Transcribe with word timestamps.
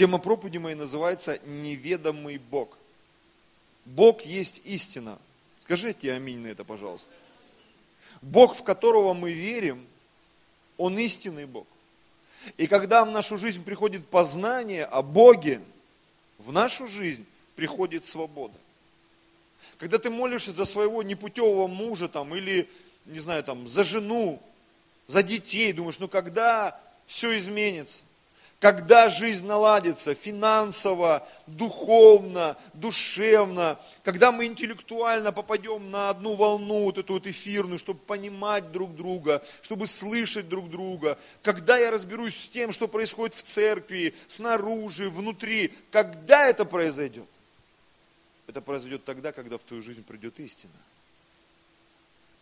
Тема 0.00 0.16
проповеди 0.16 0.56
моей 0.56 0.76
называется 0.76 1.38
«Неведомый 1.44 2.38
Бог». 2.38 2.78
Бог 3.84 4.22
есть 4.22 4.62
истина. 4.64 5.18
Скажите 5.58 6.14
аминь 6.14 6.38
на 6.38 6.46
это, 6.46 6.64
пожалуйста. 6.64 7.10
Бог, 8.22 8.56
в 8.56 8.62
которого 8.62 9.12
мы 9.12 9.32
верим, 9.32 9.86
Он 10.78 10.98
истинный 10.98 11.44
Бог. 11.44 11.66
И 12.56 12.66
когда 12.66 13.04
в 13.04 13.10
нашу 13.10 13.36
жизнь 13.36 13.62
приходит 13.62 14.06
познание 14.06 14.86
о 14.86 15.02
Боге, 15.02 15.60
в 16.38 16.50
нашу 16.50 16.86
жизнь 16.86 17.26
приходит 17.54 18.06
свобода. 18.06 18.56
Когда 19.76 19.98
ты 19.98 20.08
молишься 20.08 20.52
за 20.52 20.64
своего 20.64 21.02
непутевого 21.02 21.66
мужа 21.66 22.08
там, 22.08 22.34
или, 22.34 22.66
не 23.04 23.20
знаю, 23.20 23.44
там, 23.44 23.68
за 23.68 23.84
жену, 23.84 24.40
за 25.08 25.22
детей, 25.22 25.74
думаешь, 25.74 25.98
ну 25.98 26.08
когда 26.08 26.80
все 27.06 27.36
изменится? 27.36 28.00
Когда 28.60 29.08
жизнь 29.08 29.46
наладится 29.46 30.14
финансово, 30.14 31.26
духовно, 31.46 32.58
душевно, 32.74 33.80
когда 34.04 34.32
мы 34.32 34.44
интеллектуально 34.44 35.32
попадем 35.32 35.90
на 35.90 36.10
одну 36.10 36.34
волну, 36.34 36.84
вот 36.84 36.98
эту 36.98 37.14
вот 37.14 37.26
эфирную, 37.26 37.78
чтобы 37.78 38.00
понимать 38.00 38.70
друг 38.70 38.94
друга, 38.94 39.42
чтобы 39.62 39.86
слышать 39.86 40.50
друг 40.50 40.68
друга, 40.68 41.18
когда 41.42 41.78
я 41.78 41.90
разберусь 41.90 42.36
с 42.36 42.48
тем, 42.50 42.72
что 42.72 42.86
происходит 42.86 43.34
в 43.34 43.42
церкви, 43.42 44.14
снаружи, 44.28 45.08
внутри, 45.08 45.72
когда 45.90 46.46
это 46.46 46.66
произойдет? 46.66 47.26
Это 48.46 48.60
произойдет 48.60 49.06
тогда, 49.06 49.32
когда 49.32 49.56
в 49.56 49.62
твою 49.62 49.82
жизнь 49.82 50.04
придет 50.04 50.38
истина. 50.38 50.74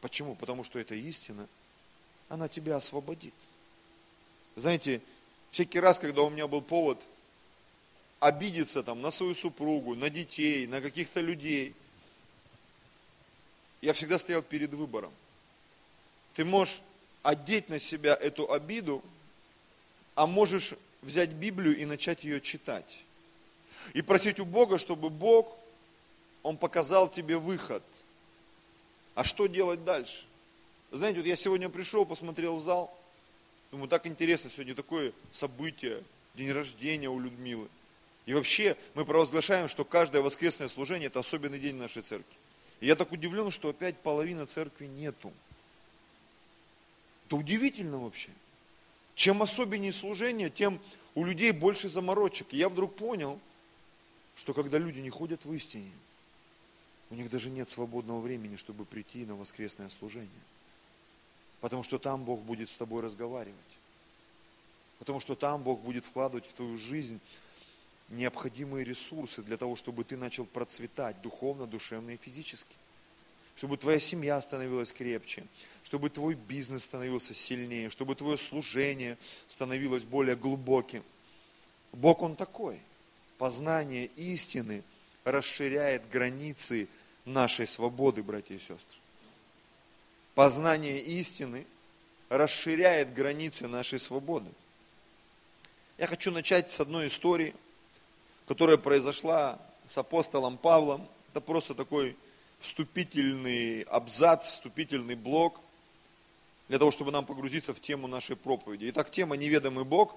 Почему? 0.01 0.35
Потому 0.35 0.65
что 0.65 0.81
эта 0.81 0.97
истина, 0.97 1.47
она 2.29 2.49
тебя 2.49 2.75
освободит. 2.75 3.35
Знаете, 4.57 5.01
Всякий 5.51 5.81
раз, 5.81 5.99
когда 5.99 6.23
у 6.23 6.31
меня 6.31 6.47
был 6.47 6.63
повод 6.63 6.99
обидеться 8.21 8.83
там 8.83 9.01
на 9.01 9.11
свою 9.11 9.35
супругу, 9.35 9.95
на 9.95 10.11
детей, 10.11 10.67
на 10.67 10.81
каких-то 10.81 11.21
людей, 11.21 11.75
я 13.81 13.93
всегда 13.93 14.19
стоял 14.19 14.43
перед 14.43 14.75
выбором. 14.75 15.13
Ты 16.35 16.45
можешь 16.45 16.81
одеть 17.23 17.69
на 17.69 17.79
себя 17.79 18.15
эту 18.15 18.51
обиду, 18.53 19.03
а 20.15 20.27
можешь 20.27 20.75
взять 21.03 21.31
Библию 21.31 21.79
и 21.79 21.85
начать 21.85 22.25
ее 22.25 22.41
читать. 22.41 23.05
И 23.95 24.03
просить 24.03 24.41
у 24.41 24.45
Бога, 24.45 24.79
чтобы 24.79 25.11
Бог, 25.11 25.57
Он 26.43 26.57
показал 26.57 27.09
тебе 27.09 27.39
выход. 27.39 27.83
А 29.15 29.25
что 29.25 29.47
делать 29.47 29.85
дальше? 29.85 30.25
Знаете, 30.91 31.21
вот 31.21 31.27
я 31.27 31.37
сегодня 31.37 31.69
пришел, 31.69 32.05
посмотрел 32.05 32.57
в 32.57 32.63
зал, 32.63 32.97
Думаю, 33.71 33.89
так 33.89 34.07
интересно, 34.07 34.51
сегодня 34.51 34.75
такое 34.75 35.13
событие, 35.31 36.03
день 36.35 36.51
рождения 36.53 37.09
у 37.09 37.21
Людмилы. 37.21 37.69
И 38.25 38.35
вообще 38.35 38.77
мы 38.95 39.05
провозглашаем, 39.05 39.69
что 39.69 39.85
каждое 39.85 40.23
воскресное 40.23 40.69
служение– 40.69 41.07
это 41.09 41.21
особенный 41.21 41.59
день 41.59 41.77
нашей 41.77 42.03
церкви. 42.03 42.37
И 42.81 42.87
я 42.87 42.95
так 42.95 43.13
удивлен, 43.13 43.51
что 43.51 43.71
опять 43.71 43.97
половина 43.99 44.47
церкви 44.47 44.87
нету. 44.87 45.33
Это 47.27 47.37
удивительно 47.37 47.99
вообще. 47.99 48.31
Чем 49.15 49.43
особеннее 49.43 49.93
служение, 49.93 50.49
тем 50.49 50.81
у 51.15 51.25
людей 51.25 51.51
больше 51.53 51.89
заморочек. 51.89 52.47
И 52.53 52.57
я 52.57 52.69
вдруг 52.69 52.97
понял, 52.97 53.41
что 54.37 54.55
когда 54.55 54.79
люди 54.79 55.01
не 55.01 55.11
ходят 55.11 55.45
в 55.45 55.53
истине, 55.53 55.91
у 57.11 57.15
них 57.15 57.31
даже 57.31 57.51
нет 57.51 57.71
свободного 57.71 58.21
времени, 58.21 58.57
чтобы 58.57 58.85
прийти 58.85 59.25
на 59.25 59.35
воскресное 59.35 59.89
служение. 59.89 60.29
Потому 61.61 61.83
что 61.83 61.99
там 61.99 62.25
Бог 62.25 62.41
будет 62.41 62.71
с 62.71 62.77
тобой 62.77 63.03
разговаривать. 63.03 63.57
Потому 64.99 65.21
что 65.21 65.35
там 65.35 65.63
Бог 65.63 65.81
будет 65.81 66.05
вкладывать 66.05 66.47
в 66.47 66.55
твою 66.55 66.77
жизнь 66.77 67.21
необходимые 68.11 68.85
ресурсы 68.85 69.43
для 69.43 69.57
того, 69.57 69.77
чтобы 69.77 70.05
ты 70.05 70.17
начал 70.17 70.45
процветать 70.47 71.21
духовно, 71.21 71.67
душевно 71.67 72.11
и 72.11 72.17
физически. 72.17 72.75
Чтобы 73.57 73.77
твоя 73.77 73.99
семья 73.99 74.41
становилась 74.41 74.93
крепче, 74.93 75.45
чтобы 75.83 76.11
твой 76.11 76.35
бизнес 76.35 76.85
становился 76.85 77.35
сильнее, 77.35 77.91
чтобы 77.91 78.15
твое 78.15 78.37
служение 78.37 79.19
становилось 79.49 80.05
более 80.05 80.37
глубоким. 80.37 81.03
Бог 81.93 82.23
Он 82.23 82.37
такой. 82.37 82.81
Познание 83.37 84.07
истины 84.17 84.83
расширяет 85.25 86.09
границы 86.11 86.89
нашей 87.25 87.67
свободы, 87.67 88.23
братья 88.23 88.55
и 88.55 88.59
сестры 88.59 88.99
познание 90.39 91.01
истины 91.01 91.67
расширяет 92.29 93.13
границы 93.13 93.67
нашей 93.67 93.99
свободы. 93.99 94.49
Я 95.99 96.07
хочу 96.07 96.31
начать 96.31 96.71
с 96.71 96.79
одной 96.79 97.09
истории, 97.09 97.57
которая 98.47 98.77
произошла 98.77 99.59
с 99.89 99.99
апостолом 99.99 100.57
Павлом. 100.57 101.09
Это 101.33 101.41
просто 101.41 101.75
такой 101.75 102.15
вступительный 102.61 103.83
абзац, 103.83 104.51
вступительный 104.51 105.17
блок, 105.17 105.59
для 106.69 106.79
того, 106.79 106.93
чтобы 106.93 107.11
нам 107.11 107.27
погрузиться 107.27 107.75
в 107.75 107.81
тему 107.81 108.07
нашей 108.07 108.37
проповеди. 108.37 108.91
Итак, 108.91 109.11
тема 109.11 109.37
«Неведомый 109.37 109.85
Бог», 109.85 110.15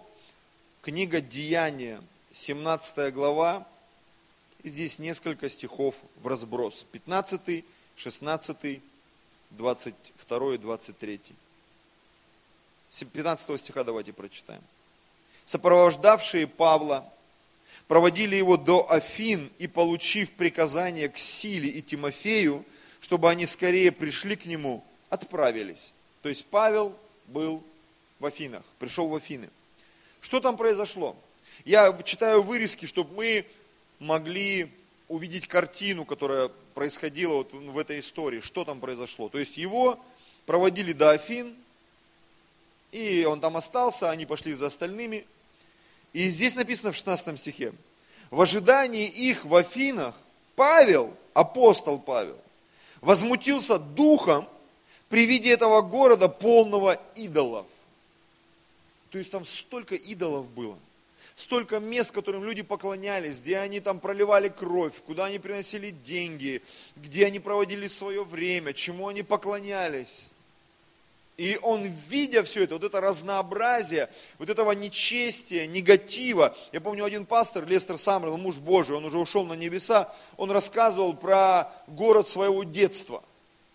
книга 0.83 1.19
«Деяния», 1.19 1.99
17 2.31 3.11
глава, 3.11 3.67
и 4.61 4.69
здесь 4.69 4.99
несколько 4.99 5.49
стихов 5.49 5.95
в 6.17 6.27
разброс. 6.27 6.85
15, 6.91 7.65
16, 7.95 8.81
22 9.51 10.55
и 10.55 10.57
23. 10.57 11.19
15 13.13 13.59
стиха 13.59 13.83
давайте 13.83 14.13
прочитаем. 14.13 14.61
Сопровождавшие 15.45 16.47
Павла 16.47 17.11
проводили 17.87 18.35
его 18.35 18.57
до 18.57 18.89
Афин 18.91 19.51
и, 19.59 19.67
получив 19.67 20.31
приказание 20.31 21.09
к 21.09 21.17
Силе 21.17 21.69
и 21.69 21.81
Тимофею, 21.81 22.65
чтобы 23.01 23.29
они 23.29 23.45
скорее 23.45 23.91
пришли 23.91 24.35
к 24.35 24.45
нему, 24.45 24.83
отправились. 25.09 25.93
То 26.21 26.29
есть 26.29 26.45
Павел 26.45 26.95
был 27.27 27.63
в 28.19 28.25
Афинах, 28.25 28.63
пришел 28.79 29.07
в 29.07 29.15
Афины. 29.15 29.49
Что 30.21 30.39
там 30.39 30.55
произошло? 30.55 31.15
Я 31.65 31.97
читаю 32.03 32.43
вырезки, 32.43 32.85
чтобы 32.85 33.13
мы 33.15 33.45
могли 33.99 34.71
увидеть 35.11 35.47
картину, 35.47 36.05
которая 36.05 36.49
происходило 36.73 37.33
вот 37.33 37.53
в 37.53 37.77
этой 37.77 37.99
истории, 37.99 38.39
что 38.39 38.63
там 38.63 38.79
произошло. 38.79 39.27
То 39.27 39.39
есть 39.39 39.57
его 39.57 39.99
проводили 40.45 40.93
до 40.93 41.11
Афин, 41.11 41.53
и 42.91 43.25
он 43.25 43.41
там 43.41 43.57
остался, 43.57 44.09
они 44.09 44.25
пошли 44.25 44.53
за 44.53 44.67
остальными. 44.67 45.25
И 46.13 46.29
здесь 46.29 46.55
написано 46.55 46.91
в 46.91 46.95
16 46.95 47.39
стихе, 47.39 47.73
в 48.29 48.41
ожидании 48.41 49.07
их 49.07 49.43
в 49.43 49.53
Афинах 49.55 50.15
Павел, 50.55 51.13
апостол 51.33 51.99
Павел, 51.99 52.37
возмутился 53.01 53.79
духом 53.79 54.47
при 55.09 55.25
виде 55.25 55.51
этого 55.51 55.81
города 55.81 56.29
полного 56.29 56.99
идолов. 57.15 57.67
То 59.09 59.17
есть 59.17 59.29
там 59.29 59.43
столько 59.43 59.95
идолов 59.95 60.49
было– 60.49 60.77
столько 61.41 61.79
мест, 61.79 62.11
которым 62.11 62.43
люди 62.43 62.61
поклонялись, 62.61 63.39
где 63.39 63.57
они 63.57 63.79
там 63.79 63.99
проливали 63.99 64.47
кровь, 64.49 64.93
куда 65.05 65.25
они 65.25 65.39
приносили 65.39 65.89
деньги, 65.89 66.61
где 66.95 67.25
они 67.25 67.39
проводили 67.39 67.87
свое 67.87 68.23
время, 68.23 68.73
чему 68.73 69.07
они 69.07 69.23
поклонялись. 69.23 70.29
И 71.37 71.57
он, 71.63 71.85
видя 72.09 72.43
все 72.43 72.65
это, 72.65 72.75
вот 72.75 72.83
это 72.83 73.01
разнообразие, 73.01 74.09
вот 74.37 74.49
этого 74.49 74.73
нечестия, 74.73 75.65
негатива. 75.65 76.55
Я 76.71 76.81
помню, 76.81 77.03
один 77.03 77.25
пастор, 77.25 77.65
Лестер 77.65 77.97
Самрел, 77.97 78.37
муж 78.37 78.57
Божий, 78.57 78.95
он 78.95 79.05
уже 79.05 79.17
ушел 79.17 79.43
на 79.45 79.53
небеса, 79.53 80.13
он 80.37 80.51
рассказывал 80.51 81.15
про 81.15 81.73
город 81.87 82.29
своего 82.29 82.63
детства. 82.63 83.23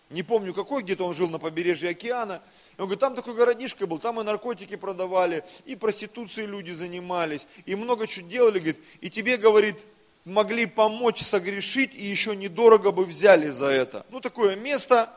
Не 0.09 0.23
помню 0.23 0.53
какой, 0.53 0.83
где-то 0.83 1.05
он 1.05 1.13
жил 1.13 1.29
на 1.29 1.37
побережье 1.37 1.89
океана. 1.89 2.41
Он 2.77 2.85
говорит, 2.85 2.99
там 2.99 3.15
такой 3.15 3.33
городишко 3.33 3.87
был, 3.87 3.99
там 3.99 4.21
и 4.21 4.23
наркотики 4.23 4.77
продавали, 4.77 5.43
и 5.65 5.75
проституцией 5.75 6.47
люди 6.47 6.71
занимались, 6.71 7.45
и 7.65 7.75
много 7.75 8.07
чего 8.07 8.27
делали, 8.27 8.59
говорит, 8.59 8.79
и 9.01 9.09
тебе, 9.09 9.35
говорит, 9.35 9.75
могли 10.23 10.65
помочь 10.65 11.21
согрешить, 11.21 11.93
и 11.93 12.05
еще 12.05 12.35
недорого 12.35 12.91
бы 12.91 13.05
взяли 13.05 13.47
за 13.47 13.67
это. 13.67 14.05
Ну, 14.09 14.21
такое 14.21 14.55
место, 14.55 15.11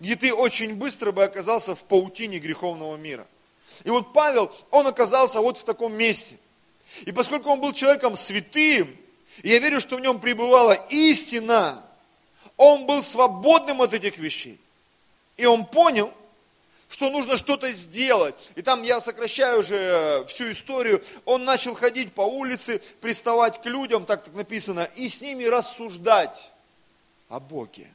где 0.00 0.16
ты 0.16 0.34
очень 0.34 0.74
быстро 0.74 1.12
бы 1.12 1.22
оказался 1.22 1.76
в 1.76 1.84
паутине 1.84 2.38
греховного 2.38 2.96
мира. 2.96 3.26
И 3.84 3.90
вот 3.90 4.12
Павел, 4.12 4.52
он 4.70 4.86
оказался 4.88 5.40
вот 5.40 5.58
в 5.58 5.64
таком 5.64 5.94
месте. 5.94 6.36
И 7.04 7.12
поскольку 7.12 7.50
он 7.50 7.60
был 7.60 7.72
человеком 7.72 8.16
святым, 8.16 8.96
и 9.42 9.50
я 9.50 9.60
верю, 9.60 9.80
что 9.80 9.96
в 9.96 10.00
нем 10.00 10.18
пребывала 10.18 10.72
истина, 10.90 11.84
он 12.58 12.84
был 12.84 13.02
свободным 13.02 13.80
от 13.80 13.94
этих 13.94 14.18
вещей. 14.18 14.58
И 15.38 15.46
он 15.46 15.64
понял, 15.64 16.12
что 16.90 17.08
нужно 17.10 17.36
что-то 17.36 17.70
сделать. 17.72 18.34
И 18.56 18.62
там 18.62 18.82
я 18.82 19.00
сокращаю 19.00 19.60
уже 19.60 19.76
э, 19.76 20.24
всю 20.26 20.50
историю. 20.50 21.02
Он 21.24 21.44
начал 21.44 21.74
ходить 21.74 22.12
по 22.12 22.22
улице, 22.22 22.82
приставать 23.00 23.62
к 23.62 23.66
людям, 23.66 24.04
так 24.04 24.24
так 24.24 24.34
написано, 24.34 24.90
и 24.96 25.08
с 25.08 25.20
ними 25.20 25.44
рассуждать 25.44 26.50
о 27.28 27.40
Боге. 27.40 27.86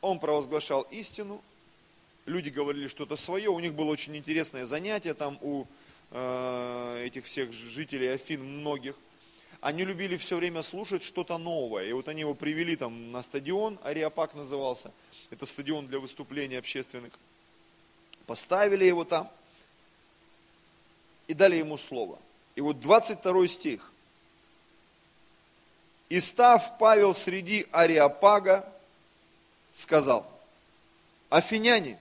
Он 0.00 0.20
провозглашал 0.20 0.82
истину, 0.92 1.42
люди 2.26 2.50
говорили 2.50 2.86
что-то 2.86 3.16
свое, 3.16 3.50
у 3.50 3.58
них 3.58 3.74
было 3.74 3.90
очень 3.90 4.16
интересное 4.16 4.66
занятие 4.66 5.14
там 5.14 5.38
у 5.40 5.64
э, 6.12 7.04
этих 7.06 7.24
всех 7.24 7.52
жителей 7.52 8.14
Афин, 8.14 8.44
многих, 8.44 8.94
они 9.60 9.84
любили 9.84 10.16
все 10.16 10.36
время 10.36 10.62
слушать 10.62 11.02
что-то 11.02 11.38
новое. 11.38 11.84
И 11.84 11.92
вот 11.92 12.08
они 12.08 12.20
его 12.20 12.34
привели 12.34 12.76
там 12.76 13.12
на 13.12 13.22
стадион, 13.22 13.78
Ариапак 13.82 14.34
назывался. 14.34 14.92
Это 15.30 15.46
стадион 15.46 15.86
для 15.86 15.98
выступлений 15.98 16.56
общественных. 16.56 17.12
Поставили 18.26 18.84
его 18.84 19.04
там 19.04 19.30
и 21.26 21.34
дали 21.34 21.56
ему 21.56 21.78
слово. 21.78 22.18
И 22.54 22.60
вот 22.60 22.80
22 22.80 23.46
стих. 23.48 23.92
И 26.08 26.20
став 26.20 26.78
Павел 26.78 27.14
среди 27.14 27.66
Ариапага, 27.72 28.72
сказал, 29.72 30.30
Афиняне, 31.28 31.98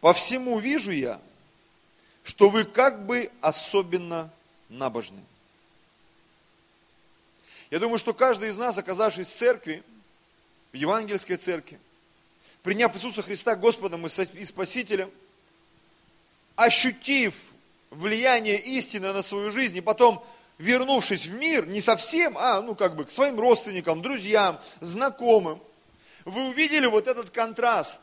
по 0.00 0.14
всему 0.14 0.58
вижу 0.58 0.92
я, 0.92 1.20
что 2.22 2.48
вы 2.48 2.64
как 2.64 3.04
бы 3.06 3.30
особенно 3.40 4.30
набожны. 4.70 5.22
Я 7.70 7.78
думаю, 7.78 7.98
что 7.98 8.14
каждый 8.14 8.48
из 8.48 8.56
нас, 8.56 8.78
оказавшись 8.78 9.28
в 9.28 9.34
церкви, 9.34 9.82
в 10.72 10.76
евангельской 10.76 11.36
церкви, 11.36 11.78
приняв 12.62 12.96
Иисуса 12.96 13.22
Христа 13.22 13.54
Господом 13.54 14.06
и 14.06 14.44
Спасителем, 14.44 15.10
ощутив 16.56 17.34
влияние 17.90 18.58
истины 18.58 19.12
на 19.12 19.22
свою 19.22 19.52
жизнь, 19.52 19.76
и 19.76 19.80
потом, 19.80 20.24
вернувшись 20.58 21.26
в 21.26 21.32
мир, 21.32 21.66
не 21.66 21.80
совсем, 21.80 22.36
а, 22.38 22.60
ну, 22.60 22.74
как 22.74 22.96
бы, 22.96 23.04
к 23.04 23.10
своим 23.10 23.38
родственникам, 23.38 24.02
друзьям, 24.02 24.60
знакомым, 24.80 25.60
вы 26.24 26.48
увидели 26.48 26.86
вот 26.86 27.08
этот 27.08 27.30
контраст. 27.30 28.00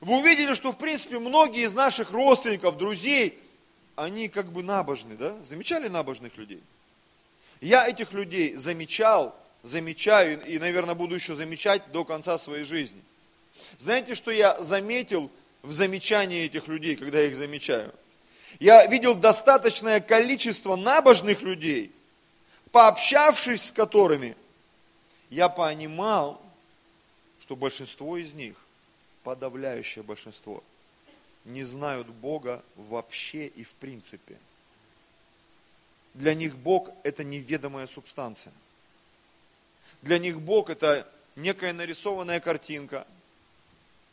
Вы 0.00 0.18
увидели, 0.18 0.54
что, 0.54 0.72
в 0.72 0.76
принципе, 0.76 1.18
многие 1.18 1.64
из 1.64 1.72
наших 1.72 2.10
родственников, 2.10 2.78
друзей, 2.78 3.38
они 4.00 4.28
как 4.28 4.50
бы 4.50 4.62
набожны, 4.62 5.16
да? 5.16 5.36
Замечали 5.44 5.88
набожных 5.88 6.36
людей? 6.38 6.62
Я 7.60 7.86
этих 7.86 8.12
людей 8.12 8.56
замечал, 8.56 9.36
замечаю 9.62 10.42
и, 10.46 10.58
наверное, 10.58 10.94
буду 10.94 11.14
еще 11.14 11.34
замечать 11.34 11.82
до 11.92 12.04
конца 12.04 12.38
своей 12.38 12.64
жизни. 12.64 13.02
Знаете, 13.78 14.14
что 14.14 14.30
я 14.30 14.60
заметил 14.62 15.30
в 15.62 15.72
замечании 15.72 16.44
этих 16.44 16.66
людей, 16.66 16.96
когда 16.96 17.20
я 17.20 17.26
их 17.26 17.36
замечаю? 17.36 17.92
Я 18.58 18.86
видел 18.86 19.14
достаточное 19.14 20.00
количество 20.00 20.76
набожных 20.76 21.42
людей, 21.42 21.92
пообщавшись 22.72 23.64
с 23.64 23.72
которыми, 23.72 24.34
я 25.28 25.48
понимал, 25.48 26.40
что 27.40 27.54
большинство 27.54 28.16
из 28.16 28.32
них, 28.32 28.56
подавляющее 29.24 30.02
большинство, 30.02 30.64
не 31.50 31.64
знают 31.64 32.06
Бога 32.06 32.62
вообще 32.76 33.46
и 33.46 33.64
в 33.64 33.74
принципе. 33.74 34.36
Для 36.14 36.34
них 36.34 36.56
Бог– 36.56 36.90
это 37.02 37.22
неведомая 37.22 37.86
субстанция. 37.86 38.52
Для 40.02 40.18
них 40.18 40.40
Бог– 40.40 40.70
это 40.70 41.06
некая 41.36 41.72
нарисованная 41.72 42.40
картинка, 42.40 43.06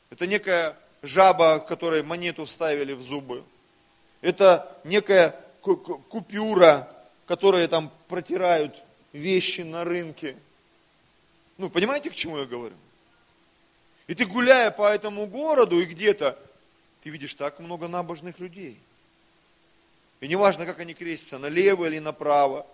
это 0.10 0.28
некая 0.28 0.76
жаба, 1.02 1.60
в 1.60 1.66
которой 1.66 2.04
монету 2.04 2.46
вставили 2.46 2.94
в 2.94 3.02
зубы, 3.02 3.44
это 4.22 4.78
некая 4.84 5.36
купюра, 5.62 6.88
которая 7.26 7.68
там 7.68 7.92
протирают 8.08 8.76
вещи 9.14 9.62
на 9.62 9.84
рынке. 9.84 10.36
Ну, 11.58 11.70
понимаете, 11.70 12.10
к 12.10 12.14
чему 12.14 12.38
я 12.38 12.46
говорю? 12.46 12.76
И 14.08 14.16
ты 14.16 14.26
гуляя 14.26 14.72
по 14.72 14.94
этому 14.94 15.28
городу 15.28 15.80
и 15.80 15.86
где-то, 15.86 16.40
ты 17.02 17.10
видишь 17.10 17.36
так 17.36 17.60
много 17.60 17.88
набожных 17.88 18.40
людей. 18.40 18.78
И 20.20 20.28
неважно, 20.28 20.66
как 20.66 20.80
они 20.80 20.94
крестятся, 20.94 21.38
налево 21.38 21.86
или 21.86 22.00
направо, 22.00 22.66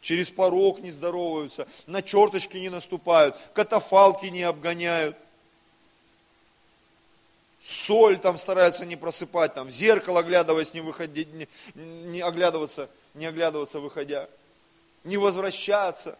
через 0.00 0.30
порог 0.30 0.80
не 0.80 0.90
здороваются, 0.90 1.68
на 1.86 2.02
черточки 2.02 2.56
не 2.56 2.68
наступают, 2.68 3.36
катафалки 3.54 4.26
не 4.26 4.42
обгоняют– 4.42 5.16
соль 7.68 8.18
там 8.18 8.38
стараются 8.38 8.86
не 8.86 8.96
просыпать, 8.96 9.54
там, 9.54 9.68
в 9.68 9.70
зеркало 9.70 10.20
оглядываясь, 10.20 10.74
не, 10.74 10.80
выходить, 10.80 11.28
не, 11.32 11.48
не 11.74 12.20
оглядываться, 12.20 12.88
не 13.14 13.26
оглядываться, 13.26 13.78
выходя, 13.78 14.28
не 15.04 15.16
возвращаться. 15.16 16.18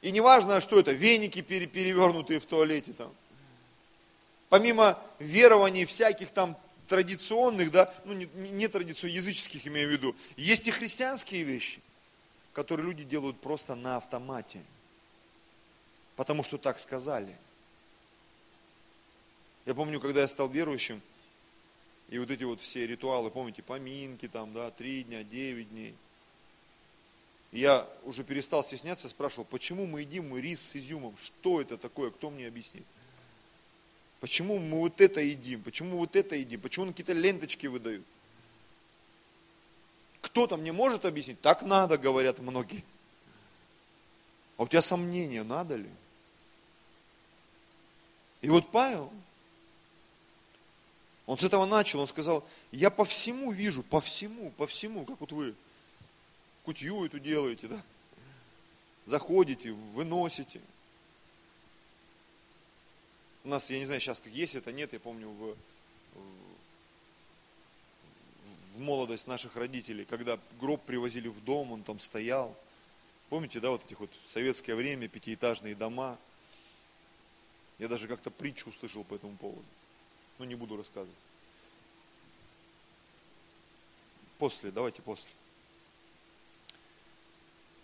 И 0.00 0.10
неважно, 0.10 0.60
что 0.60 0.78
это, 0.78 0.92
веники 0.92 1.42
перевернутые 1.42 2.40
в 2.40 2.46
туалете 2.46 2.92
там. 2.92 3.12
Помимо 4.52 4.98
верований 5.18 5.86
всяких 5.86 6.28
там 6.28 6.58
традиционных, 6.86 7.70
да, 7.70 7.90
ну 8.04 8.12
не, 8.12 8.26
не 8.26 8.68
традиционных, 8.68 9.16
языческих 9.16 9.66
имею 9.66 9.88
в 9.88 9.92
виду, 9.92 10.14
есть 10.36 10.68
и 10.68 10.70
христианские 10.70 11.42
вещи, 11.42 11.80
которые 12.52 12.84
люди 12.84 13.02
делают 13.02 13.40
просто 13.40 13.74
на 13.74 13.96
автомате. 13.96 14.60
Потому 16.16 16.42
что 16.42 16.58
так 16.58 16.78
сказали– 16.78 17.34
я 19.64 19.74
помню, 19.74 20.00
когда 20.00 20.22
я 20.22 20.28
стал 20.28 20.48
верующим, 20.48 21.00
и 22.08 22.18
вот 22.18 22.30
эти 22.30 22.42
вот 22.42 22.60
все 22.60 22.86
ритуалы, 22.86 23.30
помните, 23.30 23.62
поминки 23.62 24.26
там, 24.26 24.52
да, 24.52 24.70
три 24.70 25.04
дня, 25.04 25.22
девять 25.22 25.70
дней. 25.70 25.94
я 27.52 27.88
уже 28.02 28.24
перестал 28.24 28.64
стесняться, 28.64 29.08
спрашивал, 29.08 29.44
почему 29.44 29.86
мы 29.86 30.00
едим 30.00 30.28
мы 30.30 30.40
рис 30.40 30.60
с 30.60 30.76
изюмом? 30.76 31.16
Что 31.22 31.60
это 31.60 31.78
такое? 31.78 32.10
Кто 32.10 32.30
мне 32.30 32.48
объяснит? 32.48 32.84
Почему 34.22 34.60
мы 34.60 34.78
вот 34.78 35.00
это 35.00 35.20
едим? 35.20 35.64
Почему 35.64 35.98
вот 35.98 36.14
это 36.14 36.36
едим? 36.36 36.60
Почему 36.60 36.84
на 36.84 36.92
какие-то 36.92 37.12
ленточки 37.12 37.66
выдают? 37.66 38.04
Кто-то 40.20 40.56
мне 40.56 40.70
может 40.70 41.04
объяснить? 41.04 41.40
Так 41.40 41.62
надо, 41.62 41.98
говорят 41.98 42.38
многие. 42.38 42.84
А 44.56 44.62
у 44.62 44.68
тебя 44.68 44.80
сомнения, 44.80 45.42
надо 45.42 45.74
ли? 45.74 45.90
И 48.42 48.48
вот 48.48 48.70
Павел, 48.70 49.12
он 51.26 51.36
с 51.36 51.42
этого 51.42 51.66
начал, 51.66 51.98
он 51.98 52.06
сказал, 52.06 52.46
я 52.70 52.90
по 52.90 53.04
всему 53.04 53.50
вижу, 53.50 53.82
по 53.82 54.00
всему, 54.00 54.52
по 54.52 54.68
всему, 54.68 55.04
как 55.04 55.18
вот 55.18 55.32
вы 55.32 55.52
кутью 56.62 57.04
эту 57.04 57.18
делаете, 57.18 57.66
да? 57.66 57.82
Заходите, 59.04 59.72
выносите. 59.72 60.60
У 63.44 63.48
нас, 63.48 63.70
я 63.70 63.78
не 63.78 63.86
знаю, 63.86 64.00
сейчас 64.00 64.20
как 64.20 64.32
есть 64.32 64.54
это, 64.54 64.72
нет, 64.72 64.92
я 64.92 65.00
помню 65.00 65.28
в, 65.28 65.56
в 68.74 68.78
молодость 68.78 69.26
наших 69.26 69.56
родителей, 69.56 70.04
когда 70.04 70.38
гроб 70.60 70.82
привозили 70.84 71.28
в 71.28 71.42
дом, 71.44 71.72
он 71.72 71.82
там 71.82 71.98
стоял. 71.98 72.56
Помните, 73.28 73.60
да, 73.60 73.70
вот 73.70 73.84
этих 73.84 74.00
вот 74.00 74.10
в 74.26 74.30
советское 74.30 74.74
время 74.74 75.08
пятиэтажные 75.08 75.74
дома. 75.74 76.18
Я 77.78 77.88
даже 77.88 78.06
как-то 78.06 78.30
притчу 78.30 78.68
услышал 78.68 79.02
по 79.02 79.14
этому 79.14 79.36
поводу 79.36 79.64
но 80.42 80.44
не 80.44 80.56
буду 80.56 80.76
рассказывать. 80.76 81.16
После, 84.38 84.72
давайте 84.72 85.02
после. 85.02 85.30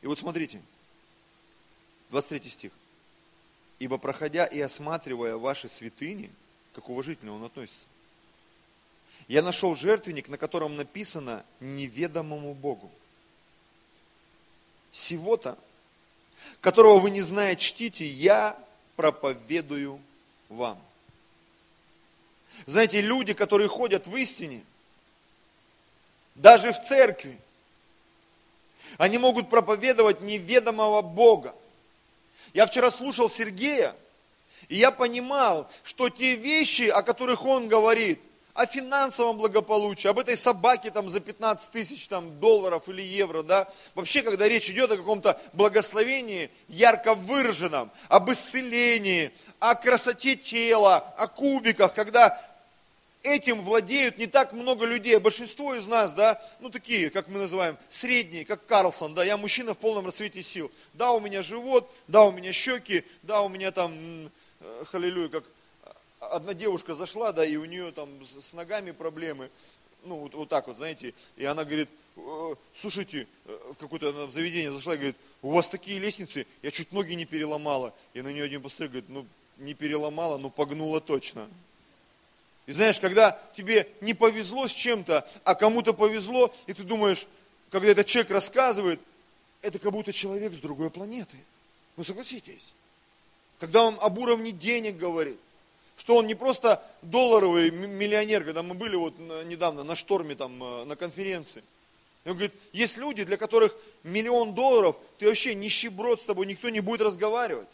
И 0.03 0.09
вот 0.09 0.19
смотрите, 0.19 0.61
23 2.11 2.51
стих. 2.51 2.73
Ибо 3.79 3.99
проходя 3.99 4.45
и 4.45 4.61
осматривая 4.61 5.37
ваши 5.37 5.69
святыни, 5.69 6.31
как 6.75 6.89
уважительно 6.89 7.35
он 7.35 7.45
относится, 7.45 7.87
я 9.29 9.43
нашел 9.43 9.77
жертвенник, 9.77 10.29
на 10.29 10.39
котором 10.39 10.77
написано 10.77 11.45
неведомому 11.61 12.55
Богу. 12.55 12.91
Сего-то, 14.91 15.59
которого 16.61 16.99
вы 16.99 17.11
не 17.11 17.21
знаете, 17.21 17.63
чтите, 17.63 18.07
я 18.07 18.59
проповедую 18.97 20.01
вам. 20.49 20.81
Знаете, 22.67 23.01
люди, 23.01 23.35
которые 23.35 23.69
ходят 23.69 24.07
в 24.07 24.17
истине, 24.17 24.65
даже 26.35 26.73
в 26.73 26.81
церкви, 26.81 27.39
они 28.97 29.19
могут 29.19 29.51
проповедовать 29.51 30.21
неведомого 30.21 31.03
Бога. 31.03 31.55
Я 32.55 32.67
вчера 32.67 32.91
слушал 32.91 33.29
Сергея, 33.31 33.95
и 34.69 34.77
я 34.77 34.91
понимал, 34.91 35.71
что 35.85 36.09
те 36.09 36.35
вещи, 36.35 36.89
о 36.89 37.03
которых 37.03 37.45
он 37.45 37.69
говорит, 37.69 38.21
о 38.59 38.67
финансовом 38.67 39.37
благополучии, 39.39 40.09
об 40.09 40.19
этой 40.19 40.37
собаке 40.37 40.91
там 40.91 41.09
за 41.09 41.21
15 41.21 41.71
тысяч 41.71 42.09
там, 42.09 42.41
долларов 42.41 42.89
или 42.89 43.03
евро, 43.03 43.45
да, 43.45 43.69
вообще, 43.95 44.23
когда 44.23 44.49
речь 44.49 44.69
идет 44.69 44.91
о 44.91 44.97
каком-то 44.97 45.41
благословении 45.53 46.51
ярко 46.67 47.15
выраженном, 47.15 47.93
об 48.09 48.33
исцелении, 48.33 49.31
о 49.61 49.77
красоте 49.77 50.35
тела, 50.35 50.97
о 51.17 51.29
кубиках, 51.29 51.95
когда 51.95 52.37
этим 53.29 53.63
владеют 53.63 54.19
не 54.19 54.27
так 54.27 54.53
много 54.53 54.85
людей, 54.85 55.17
а 55.17 55.21
большинство 55.21 55.75
из 55.75 55.87
нас, 55.87 56.13
да, 56.13 56.43
ну 56.61 56.71
такие, 56.71 57.11
как 57.11 57.29
мы 57.29 57.39
называем, 57.39 57.77
средние, 57.89 58.45
как 58.45 58.65
Карлсон, 58.67 59.15
да, 59.15 59.25
я 59.25 59.37
мужчина 59.37 59.75
в 59.75 59.79
полном 59.79 60.07
расцвете 60.07 60.43
сил. 60.43 60.71
Да, 60.95 61.13
у 61.13 61.21
меня 61.21 61.43
живот, 61.43 61.91
да, 62.07 62.25
у 62.25 62.33
меня 62.33 62.53
щеки, 62.53 63.05
да, 63.23 63.43
у 63.43 63.49
меня 63.49 63.71
там, 63.71 64.31
э, 64.61 65.29
как 65.31 65.45
одна 66.21 66.55
девушка 66.55 66.95
зашла, 66.95 67.33
да, 67.33 67.45
и 67.45 67.57
у 67.57 67.65
нее 67.65 67.93
там 67.93 68.09
с 68.25 68.53
ногами 68.53 68.91
проблемы, 68.91 69.51
ну, 70.05 70.17
вот, 70.17 70.35
вот 70.35 70.49
так 70.49 70.69
вот, 70.69 70.77
знаете, 70.77 71.15
и 71.37 71.45
она 71.45 71.65
говорит, 71.65 71.89
«Э, 72.17 72.55
слушайте, 72.75 73.27
э, 73.47 73.59
в 73.73 73.77
какое-то 73.77 74.31
заведение 74.31 74.73
зашла 74.73 74.95
и 74.95 74.97
говорит, 74.97 75.17
у 75.43 75.51
вас 75.53 75.69
такие 75.69 75.99
лестницы, 75.99 76.47
я 76.63 76.71
чуть 76.71 76.93
ноги 76.93 77.15
не 77.15 77.25
переломала. 77.25 77.95
И 78.15 78.23
на 78.23 78.29
нее 78.29 78.45
один 78.45 78.63
посмотрел, 78.63 78.91
говорит, 78.91 79.09
ну, 79.09 79.27
не 79.59 79.75
переломала, 79.75 80.39
но 80.39 80.51
погнула 80.51 81.01
точно. 81.01 81.49
И 82.69 82.73
знаешь, 82.73 83.01
когда 83.01 83.41
тебе 83.57 83.89
не 84.03 84.13
повезло 84.13 84.69
с 84.69 84.73
чем-то, 84.73 85.27
а 85.43 85.55
кому-то 85.55 85.95
повезло, 85.95 86.55
и 86.67 86.75
ты 86.75 86.83
думаешь, 86.83 87.27
когда 87.71 87.89
этот 87.89 88.07
человек 88.07 88.31
рассказывает, 88.31 89.01
это 89.63 89.79
как 89.79 89.91
будто 89.91 90.13
человек 90.13 90.53
с 90.53 90.59
другой 90.59 90.91
планеты. 90.91 91.39
Ну 91.97 92.05
согласитесь. 92.05 92.75
Когда 93.59 93.85
он 93.85 93.97
об 94.03 94.19
уровне 94.19 94.53
денег 94.53 94.99
говорит, 94.99 95.39
что 95.97 96.17
он 96.17 96.27
не 96.27 96.35
просто 96.35 96.85
долларовый 97.01 97.71
миллионер, 97.71 98.45
когда 98.45 98.63
мы 98.63 98.75
были 98.75 98.97
вот 98.97 99.19
недавно 99.47 99.83
на 99.83 99.97
шторме 99.97 100.35
там 100.35 100.63
э, 100.63 100.85
на 100.85 100.95
конференции. 100.95 101.65
Он 102.27 102.33
говорит, 102.33 102.53
есть 102.75 102.99
люди, 102.99 103.25
для 103.25 103.39
которых 103.39 103.75
миллион 104.05 104.55
долларов, 104.55 104.95
ты 105.19 105.27
вообще 105.27 105.55
нищеброд, 105.55 106.21
с 106.21 106.25
тобой 106.25 106.45
никто 106.45 106.69
не 106.69 106.81
будет 106.81 107.01
разговаривать. 107.01 107.69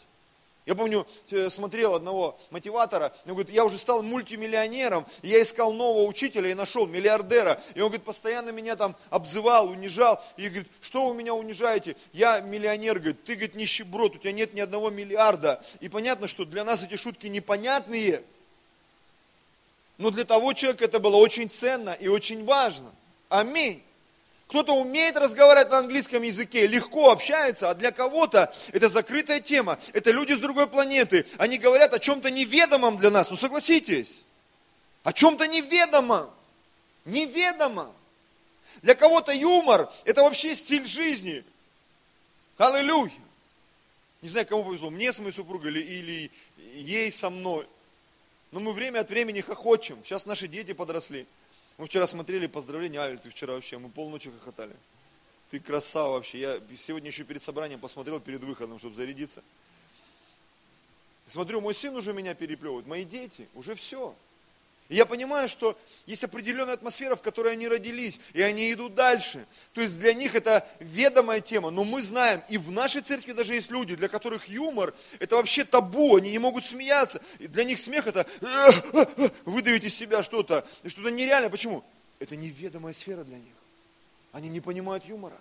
Я 0.65 0.73
помню, 0.73 1.05
э, 1.29 1.51
смотрел 1.51 1.93
одного 1.93 2.39
мотиватора, 2.49 3.13
он 3.25 3.33
говорит, 3.33 3.53
я 3.53 3.65
уже 3.65 3.77
стал 3.77 4.01
мультимиллионером, 4.01 5.05
я 5.21 5.41
искал 5.43 5.73
нового 5.73 6.07
учителя 6.07 6.49
и 6.49 6.55
нашел 6.55 6.87
миллиардера. 6.87 7.61
И 7.75 7.81
он 7.81 7.89
говорит, 7.89 8.03
постоянно 8.03 8.49
меня 8.49 8.75
там 8.75 8.95
обзывал, 9.11 9.69
унижал. 9.69 10.23
И 10.37 10.47
говорит, 10.47 10.67
что 10.81 11.07
вы 11.07 11.15
меня 11.15 11.35
унижаете? 11.35 11.95
Я 12.13 12.39
миллионер, 12.39 12.97
говорит, 12.97 13.23
ты, 13.25 13.35
говорит, 13.35 13.53
нищеброд, 13.53 14.15
у 14.15 14.17
тебя 14.17 14.31
нет 14.31 14.55
ни 14.55 14.59
одного 14.59 14.89
миллиарда. 14.89 15.63
И 15.81 15.89
понятно, 15.89 16.27
что 16.27 16.45
для 16.45 16.63
нас 16.63 16.83
эти 16.83 16.97
шутки 16.97 17.27
непонятные. 17.27 18.23
Но 19.99 20.09
для 20.09 20.25
того 20.25 20.53
человека 20.53 20.85
это 20.85 20.99
было 20.99 21.17
очень 21.17 21.49
ценно 21.49 21.91
и 21.91 22.07
очень 22.07 22.43
важно. 22.43 22.91
Аминь. 23.29 23.84
Кто-то 24.47 24.73
умеет 24.73 25.17
разговаривать 25.17 25.71
на 25.71 25.79
английском 25.79 26.21
языке, 26.21 26.67
легко 26.67 27.11
общается, 27.11 27.69
а 27.69 27.73
для 27.73 27.91
кого-то 27.91 28.53
это 28.71 28.89
закрытая 28.89 29.39
тема. 29.39 29.79
Это 29.91 30.11
люди 30.11 30.33
с 30.33 30.39
другой 30.39 30.67
планеты. 30.67 31.25
Они 31.37 31.57
говорят 31.57 31.93
о 31.93 31.99
чем-то 31.99 32.29
неведомом 32.29 32.97
для 32.97 33.09
нас. 33.09 33.29
Ну 33.29 33.35
согласитесь. 33.35 34.23
О 35.03 35.13
чем-то 35.13 35.47
неведомом. 35.47 36.29
Неведомом. 37.05 37.91
Для 38.81 38.93
кого-то 38.93 39.31
юмор– 39.31 39.91
это 40.05 40.21
вообще 40.21 40.55
стиль 40.55 40.87
жизни. 40.87 41.43
Аллилуйя. 42.57 43.11
Не 44.21 44.29
знаю, 44.29 44.45
кому 44.47 44.63
повезло, 44.63 44.89
мне 44.89 45.11
с 45.11 45.19
моей 45.19 45.31
супругой 45.31 45.71
или, 45.71 45.79
или 45.79 46.31
ей 46.75 47.11
со 47.11 47.29
мной. 47.29 47.67
Но 48.51 48.59
мы 48.59 48.73
время 48.73 48.99
от 48.99 49.09
времени 49.09 49.41
хохочем. 49.41 49.99
Сейчас 50.03 50.25
наши 50.25 50.47
дети 50.47 50.73
подросли. 50.73 51.25
Мы 51.77 51.87
вчера 51.87 52.07
смотрели 52.07 52.47
поздравления, 52.47 52.99
Авель, 52.99 53.19
ты 53.19 53.29
вчера 53.29 53.53
вообще, 53.53 53.77
мы 53.77 53.89
полночи 53.89 54.31
хохотали. 54.31 54.75
Ты 55.51 55.59
красава 55.59 56.13
вообще. 56.13 56.39
Я 56.39 56.61
сегодня 56.77 57.09
еще 57.09 57.23
перед 57.23 57.43
собранием 57.43 57.79
посмотрел 57.79 58.19
перед 58.19 58.41
выходом, 58.41 58.79
чтобы 58.79 58.95
зарядиться. 58.95 59.43
Смотрю, 61.27 61.59
мой 61.59 61.75
сын 61.75 61.95
уже 61.95 62.13
меня 62.13 62.33
переплевывает, 62.33 62.85
мои 62.85 63.03
дети, 63.03 63.47
уже 63.55 63.75
все. 63.75 64.15
И 64.87 64.95
я 64.95 65.05
понимаю, 65.05 65.49
что 65.49 65.77
есть 66.05 66.23
определенная 66.23 66.75
атмосфера, 66.75 67.15
в 67.15 67.21
которой 67.21 67.53
они 67.53 67.67
родились, 67.67 68.19
и 68.33 68.41
они 68.41 68.71
идут 68.71 68.93
дальше. 68.93 69.45
То 69.73 69.81
есть 69.81 69.99
для 69.99 70.13
них 70.13 70.35
это 70.35 70.67
ведомая 70.79 71.41
тема, 71.41 71.71
но 71.71 71.83
мы 71.83 72.03
знаем, 72.03 72.43
и 72.49 72.57
в 72.59 72.69
нашей 72.71 73.01
церкви 73.01 73.31
даже 73.31 73.55
есть 73.55 73.71
люди, 73.71 73.95
для 73.95 74.07
которых 74.07 74.47
юмор 74.47 74.93
это 75.17 75.37
вообще 75.37 75.63
табу, 75.63 76.17
они 76.17 76.29
не 76.29 76.39
могут 76.39 76.65
смеяться. 76.65 77.19
И 77.39 77.47
для 77.47 77.63
них 77.63 77.79
смех 77.79 78.05
это 78.05 78.27
выдавить 79.45 79.85
из 79.85 79.95
себя 79.95 80.21
что-то, 80.21 80.67
что-то 80.85 81.09
нереальное. 81.09 81.49
Почему? 81.49 81.83
Это 82.19 82.35
неведомая 82.35 82.93
сфера 82.93 83.23
для 83.23 83.37
них. 83.37 83.53
Они 84.31 84.49
не 84.49 84.61
понимают 84.61 85.05
юмора. 85.05 85.39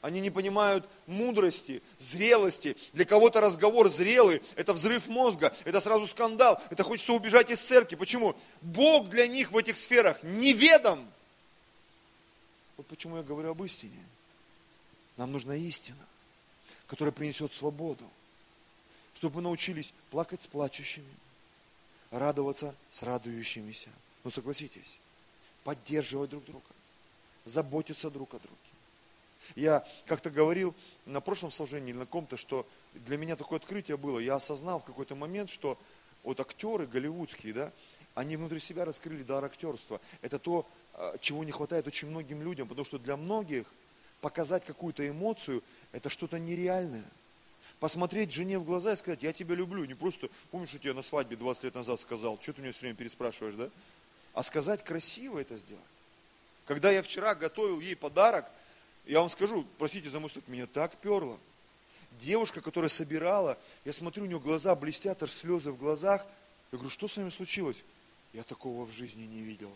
Они 0.00 0.20
не 0.20 0.30
понимают 0.30 0.88
мудрости, 1.06 1.82
зрелости. 1.98 2.76
Для 2.92 3.04
кого-то 3.04 3.40
разговор 3.40 3.88
зрелый– 3.90 4.42
это 4.56 4.72
взрыв 4.72 5.08
мозга, 5.08 5.54
это 5.64 5.80
сразу 5.80 6.06
скандал, 6.06 6.62
это 6.70 6.84
хочется 6.84 7.12
убежать 7.12 7.50
из 7.50 7.60
церкви. 7.60 7.96
Почему? 7.96 8.36
Бог 8.60 9.08
для 9.08 9.26
них 9.26 9.50
в 9.50 9.56
этих 9.56 9.76
сферах 9.76 10.22
неведом. 10.22 11.04
Вот 12.76 12.86
почему 12.86 13.16
я 13.16 13.24
говорю 13.24 13.50
об 13.50 13.64
истине. 13.64 14.04
Нам 15.16 15.32
нужна 15.32 15.56
истина, 15.56 16.06
которая 16.86 17.10
принесет 17.10 17.52
свободу, 17.52 18.04
чтобы 19.14 19.36
мы 19.36 19.42
научились 19.42 19.92
плакать 20.10 20.40
с 20.42 20.46
плачущими, 20.46 21.12
радоваться 22.12 22.72
с 22.90 23.02
радующимися. 23.02 23.90
Ну 24.22 24.30
согласитесь, 24.30 24.96
поддерживать 25.64 26.30
друг 26.30 26.44
друга, 26.44 26.66
заботиться 27.44 28.10
друг 28.10 28.34
о 28.34 28.38
друге. 28.38 28.67
Я 29.56 29.86
как-то 30.06 30.30
говорил 30.30 30.74
на 31.06 31.20
прошлом 31.20 31.50
служении 31.50 31.90
или 31.90 31.98
на 31.98 32.06
ком-то, 32.06 32.36
что 32.36 32.66
для 32.94 33.16
меня 33.16 33.36
такое 33.36 33.58
открытие 33.58 33.96
было. 33.96 34.18
Я 34.18 34.36
осознал 34.36 34.80
в 34.80 34.84
какой-то 34.84 35.14
момент, 35.14 35.50
что 35.50 35.78
вот 36.22 36.40
актеры 36.40 36.86
голливудские, 36.86 37.54
да, 37.54 37.72
они 38.14 38.36
внутри 38.36 38.60
себя 38.60 38.84
раскрыли 38.84 39.22
дар 39.22 39.44
актерства. 39.44 40.00
Это 40.22 40.38
то, 40.38 40.66
а, 40.94 41.16
чего 41.18 41.44
не 41.44 41.52
хватает 41.52 41.86
очень 41.86 42.08
многим 42.08 42.42
людям, 42.42 42.68
потому 42.68 42.84
что 42.84 42.98
для 42.98 43.16
многих 43.16 43.66
показать 44.20 44.64
какую-то 44.64 45.08
эмоцию, 45.08 45.62
это 45.92 46.10
что-то 46.10 46.38
нереальное. 46.38 47.04
Посмотреть 47.78 48.32
жене 48.32 48.58
в 48.58 48.64
глаза 48.64 48.92
и 48.92 48.96
сказать, 48.96 49.22
я 49.22 49.32
тебя 49.32 49.54
люблю, 49.54 49.84
не 49.84 49.94
просто, 49.94 50.28
помнишь, 50.50 50.70
что 50.70 50.88
я 50.88 50.94
на 50.94 51.02
свадьбе 51.02 51.36
20 51.36 51.64
лет 51.64 51.74
назад 51.76 52.00
сказал, 52.00 52.36
что 52.40 52.52
ты 52.52 52.60
меня 52.60 52.72
все 52.72 52.82
время 52.82 52.96
переспрашиваешь, 52.96 53.54
да? 53.54 53.70
А 54.34 54.42
сказать 54.42 54.82
красиво 54.82 55.38
это 55.38 55.56
сделать. 55.56 55.84
Когда 56.66 56.90
я 56.90 57.02
вчера 57.02 57.34
готовил 57.34 57.78
ей 57.80 57.94
подарок, 57.94 58.50
я 59.08 59.20
вам 59.20 59.30
скажу, 59.30 59.66
простите 59.78 60.10
за 60.10 60.20
мысль, 60.20 60.40
меня 60.46 60.66
так 60.66 60.96
перло. 60.98 61.38
Девушка, 62.20 62.60
которая 62.60 62.90
собирала, 62.90 63.58
я 63.84 63.92
смотрю, 63.92 64.24
у 64.24 64.26
нее 64.26 64.38
глаза 64.38 64.74
блестят, 64.74 65.22
аж 65.22 65.30
слезы 65.30 65.72
в 65.72 65.78
глазах. 65.78 66.26
Я 66.72 66.78
говорю, 66.78 66.90
что 66.90 67.08
с 67.08 67.16
вами 67.16 67.30
случилось? 67.30 67.84
Я 68.32 68.42
такого 68.42 68.84
в 68.84 68.92
жизни 68.92 69.24
не 69.24 69.40
видела. 69.40 69.72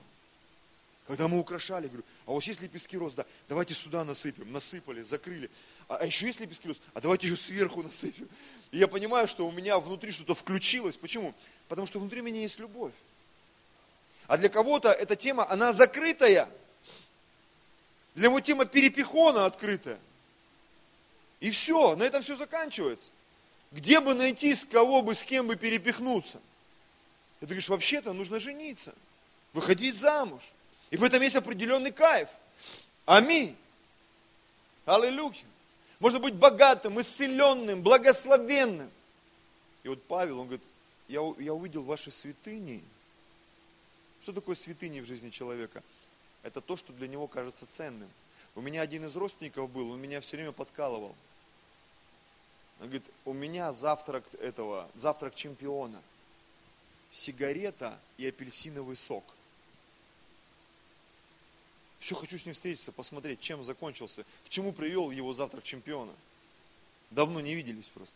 Когда 1.07 1.29
мы 1.29 1.39
украшали, 1.39 1.87
говорю, 1.89 2.05
а 2.27 2.33
у 2.33 2.35
вас 2.37 2.45
есть 2.45 2.61
лепестки 2.61 2.97
роз? 2.97 3.15
Да, 3.15 3.25
давайте 3.49 3.75
сюда 3.75 4.05
насыпем. 4.05 4.53
Насыпали, 4.53 5.03
закрыли. 5.03 5.51
А, 5.89 5.97
а 5.97 6.07
еще 6.07 6.27
есть 6.27 6.41
лепестки 6.41 6.69
роз? 6.69 6.77
А 6.95 7.01
давайте 7.01 7.27
еще 7.27 7.37
сверху 7.37 7.83
насыпем. 7.83 8.29
И 8.71 8.79
я 8.79 8.87
понимаю, 8.87 9.29
что 9.29 9.47
у 9.47 9.53
меня 9.53 9.79
внутри 9.79 10.13
что-то 10.13 10.35
включилось. 10.35 10.97
Почему? 10.97 11.35
Потому 11.69 11.87
что 11.87 11.99
внутри 11.99 12.21
меня 12.21 12.41
есть 12.41 12.59
любовь. 12.59 12.93
А 14.27 14.37
для 14.37 14.49
кого-то 14.49 14.91
эта 14.91 15.17
тема, 15.17 15.49
она 15.51 15.73
закрытая. 15.73 16.49
Для 18.15 18.29
него 18.29 18.41
тема 18.41 18.65
перепихона 18.65 19.47
открытая. 19.47 19.99
И 21.41 21.51
все, 21.51 21.97
на 21.97 22.03
этом 22.05 22.23
все 22.23 22.37
заканчивается. 22.37 23.11
Где 23.73 24.01
бы 24.01 24.15
найти, 24.15 24.55
с 24.55 24.65
кого 24.65 25.03
бы, 25.03 25.15
с 25.15 25.23
кем 25.23 25.47
бы 25.47 25.57
перепихнуться? 25.57 26.39
И 27.39 27.41
ты 27.41 27.47
говоришь, 27.47 27.69
вообще-то 27.69 28.13
нужно 28.13 28.39
жениться, 28.39 28.95
выходить 29.53 29.97
замуж. 29.97 30.43
И 30.91 30.97
в 30.97 31.03
этом 31.03 31.23
есть 31.23 31.37
определенный 31.37 31.91
кайф. 31.91 32.29
Аминь. 33.07 33.57
Аллилуйя. 34.85 35.35
Можно 35.99 36.19
быть 36.19 36.35
богатым, 36.35 37.01
исцеленным, 37.01 37.83
благословенным. 37.83 38.91
И 39.85 39.89
вот 39.89 40.03
Павел, 40.05 40.41
он 40.41 40.47
говорит, 40.49 40.67
я, 41.09 41.21
я 41.39 41.55
увидел 41.55 41.83
ваши 41.83 42.11
святыни. 42.11 42.83
Что 44.21 44.33
такое 44.33 44.55
святыни 44.55 45.01
в 45.01 45.07
жизни 45.07 45.31
человека? 45.31 45.83
Это 46.43 46.61
то, 46.61 46.77
что 46.77 46.93
для 46.93 47.09
него 47.09 47.27
кажется 47.27 47.67
ценным. 47.67 48.11
У 48.55 48.61
меня 48.61 48.83
один 48.83 49.07
из 49.07 49.17
родственников 49.17 49.71
был, 49.71 49.91
он 49.91 50.01
меня 50.01 50.21
все 50.21 50.37
время 50.37 50.53
подкалывал. 50.53 51.15
Он 52.81 52.87
говорит, 52.87 53.05
у 53.25 53.33
меня 53.33 53.73
завтрак 53.73 54.25
этого, 54.41 54.89
завтрак 54.95 55.35
чемпиона. 55.35 56.03
Сигарета 57.13 57.99
и 58.17 58.27
апельсиновый 58.27 58.97
сок. 58.97 59.25
Все, 62.01 62.17
хочу 62.17 62.37
с 62.37 62.45
ним 62.45 62.55
встретиться, 62.55 62.91
посмотреть, 62.91 63.41
чем 63.41 63.63
закончился, 63.63 64.25
к 64.45 64.49
чему 64.49 64.73
привел 64.73 65.13
его 65.13 65.33
завтрак 65.33 65.63
чемпиона. 65.63 66.13
Давно 67.11 67.41
не 67.41 67.55
виделись 67.55 67.89
просто. 67.91 68.15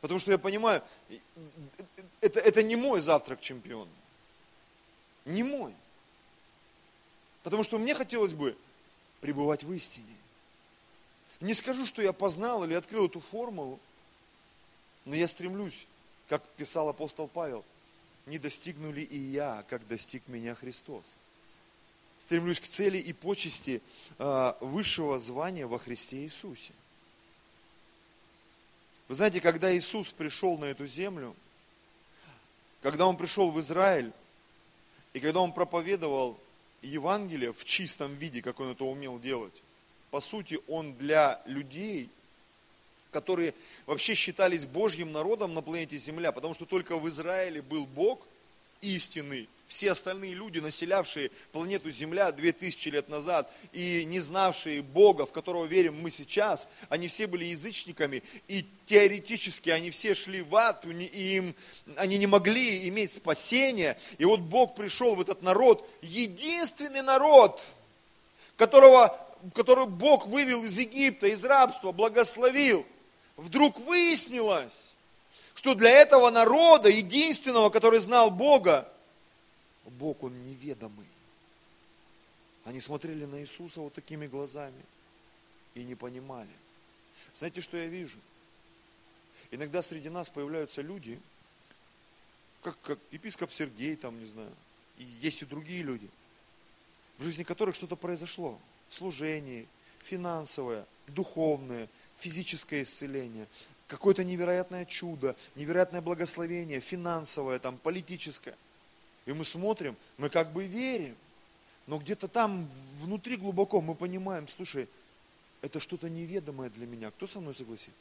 Потому 0.00 0.18
что 0.18 0.30
я 0.30 0.38
понимаю, 0.38 0.82
это, 2.20 2.40
это 2.40 2.62
не 2.62 2.76
мой 2.76 3.02
завтрак 3.02 3.40
чемпиона. 3.40 3.90
Не 5.24 5.42
мой. 5.42 5.74
Потому 7.42 7.64
что 7.64 7.78
мне 7.78 7.94
хотелось 7.94 8.32
бы 8.32 8.56
пребывать 9.20 9.64
в 9.64 9.72
истине. 9.72 10.16
Не 11.40 11.54
скажу, 11.54 11.86
что 11.86 12.02
я 12.02 12.12
познал 12.12 12.64
или 12.64 12.74
открыл 12.74 13.06
эту 13.06 13.20
формулу, 13.20 13.80
но 15.04 15.14
я 15.16 15.26
стремлюсь, 15.26 15.86
как 16.28 16.42
писал 16.56 16.88
апостол 16.88 17.26
Павел, 17.28 17.64
не 18.26 18.38
достигну 18.38 18.92
ли 18.92 19.02
и 19.02 19.18
я, 19.18 19.64
как 19.68 19.86
достиг 19.88 20.22
меня 20.28 20.54
Христос. 20.54 21.04
Стремлюсь 22.20 22.60
к 22.60 22.68
цели 22.68 22.98
и 22.98 23.12
почести 23.12 23.82
э, 24.18 24.54
высшего 24.60 25.18
звания 25.18 25.66
во 25.66 25.80
Христе 25.80 26.18
Иисусе. 26.18 26.72
Вы 29.08 29.16
знаете, 29.16 29.40
когда 29.40 29.76
Иисус 29.76 30.10
пришел 30.10 30.56
на 30.58 30.66
эту 30.66 30.86
землю, 30.86 31.34
когда 32.82 33.06
он 33.06 33.16
пришел 33.16 33.50
в 33.50 33.60
Израиль, 33.60 34.12
и 35.12 35.20
когда 35.20 35.40
он 35.40 35.52
проповедовал 35.52 36.38
Евангелие 36.82 37.52
в 37.52 37.64
чистом 37.64 38.14
виде, 38.14 38.42
как 38.42 38.60
он 38.60 38.68
это 38.68 38.84
умел 38.84 39.18
делать, 39.18 39.52
по 40.10 40.20
сути, 40.20 40.58
он 40.68 40.94
для 40.94 41.40
людей, 41.46 42.08
которые 43.10 43.54
вообще 43.86 44.14
считались 44.14 44.64
Божьим 44.66 45.12
народом 45.12 45.54
на 45.54 45.62
планете 45.62 45.98
Земля, 45.98 46.32
потому 46.32 46.54
что 46.54 46.66
только 46.66 46.98
в 46.98 47.08
Израиле 47.08 47.62
был 47.62 47.86
Бог 47.86 48.26
истинный, 48.80 49.48
все 49.72 49.92
остальные 49.92 50.34
люди, 50.34 50.58
населявшие 50.58 51.30
планету 51.50 51.90
Земля 51.90 52.30
2000 52.30 52.88
лет 52.90 53.08
назад 53.08 53.50
и 53.72 54.04
не 54.04 54.20
знавшие 54.20 54.82
Бога, 54.82 55.24
в 55.24 55.32
которого 55.32 55.64
верим 55.64 55.98
мы 55.98 56.10
сейчас, 56.10 56.68
они 56.90 57.08
все 57.08 57.26
были 57.26 57.46
язычниками, 57.46 58.22
и 58.48 58.66
теоретически 58.84 59.70
они 59.70 59.90
все 59.90 60.14
шли 60.14 60.42
в 60.42 60.54
ад, 60.56 60.84
и 60.84 61.36
им, 61.36 61.54
они 61.96 62.18
не 62.18 62.26
могли 62.26 62.86
иметь 62.88 63.14
спасения. 63.14 63.98
И 64.18 64.26
вот 64.26 64.40
Бог 64.40 64.74
пришел 64.74 65.14
в 65.14 65.22
этот 65.22 65.40
народ, 65.40 65.88
единственный 66.02 67.02
народ, 67.02 67.64
которого, 68.58 69.18
который 69.54 69.86
Бог 69.86 70.26
вывел 70.26 70.64
из 70.64 70.76
Египта, 70.76 71.28
из 71.28 71.42
рабства, 71.44 71.92
благословил. 71.92 72.84
Вдруг 73.38 73.80
выяснилось, 73.80 74.92
что 75.54 75.74
для 75.74 75.90
этого 75.92 76.28
народа, 76.28 76.90
единственного, 76.90 77.70
который 77.70 78.00
знал 78.00 78.30
Бога, 78.30 78.86
Бог, 80.02 80.24
Он 80.24 80.42
неведомый. 80.42 81.06
Они 82.64 82.80
смотрели 82.80 83.24
на 83.24 83.40
Иисуса 83.40 83.80
вот 83.80 83.94
такими 83.94 84.26
глазами 84.26 84.82
и 85.76 85.84
не 85.84 85.94
понимали. 85.94 86.50
Знаете, 87.34 87.60
что 87.60 87.76
я 87.76 87.86
вижу? 87.86 88.18
Иногда 89.52 89.80
среди 89.80 90.08
нас 90.08 90.28
появляются 90.28 90.82
люди, 90.82 91.20
как, 92.64 92.76
как 92.80 92.98
епископ 93.12 93.52
Сергей, 93.52 93.94
там, 93.94 94.18
не 94.18 94.26
знаю, 94.26 94.50
и 94.98 95.04
есть 95.20 95.42
и 95.42 95.46
другие 95.46 95.84
люди, 95.84 96.10
в 97.18 97.22
жизни 97.22 97.44
которых 97.44 97.76
что-то 97.76 97.94
произошло. 97.94 98.58
В 98.88 98.96
служении, 98.96 99.68
финансовое, 100.02 100.84
духовное, 101.06 101.88
физическое 102.18 102.82
исцеление, 102.82 103.46
какое-то 103.86 104.24
невероятное 104.24 104.84
чудо, 104.84 105.36
невероятное 105.54 106.00
благословение, 106.00 106.80
финансовое, 106.80 107.60
там, 107.60 107.78
политическое– 107.78 108.56
и 109.26 109.32
мы 109.32 109.44
смотрим, 109.44 109.96
мы 110.18 110.28
как 110.28 110.52
бы 110.52 110.64
верим, 110.66 111.16
но 111.86 111.98
где-то 111.98 112.28
там 112.28 112.68
внутри 113.00 113.36
глубоко 113.36 113.80
мы 113.80 113.94
понимаем, 113.94 114.48
слушай, 114.48 114.88
это 115.62 115.80
что-то 115.80 116.08
неведомое 116.08 116.70
для 116.70 116.86
меня. 116.86 117.10
Кто 117.10 117.26
со 117.26 117.40
мной 117.40 117.54
согласится? 117.54 117.92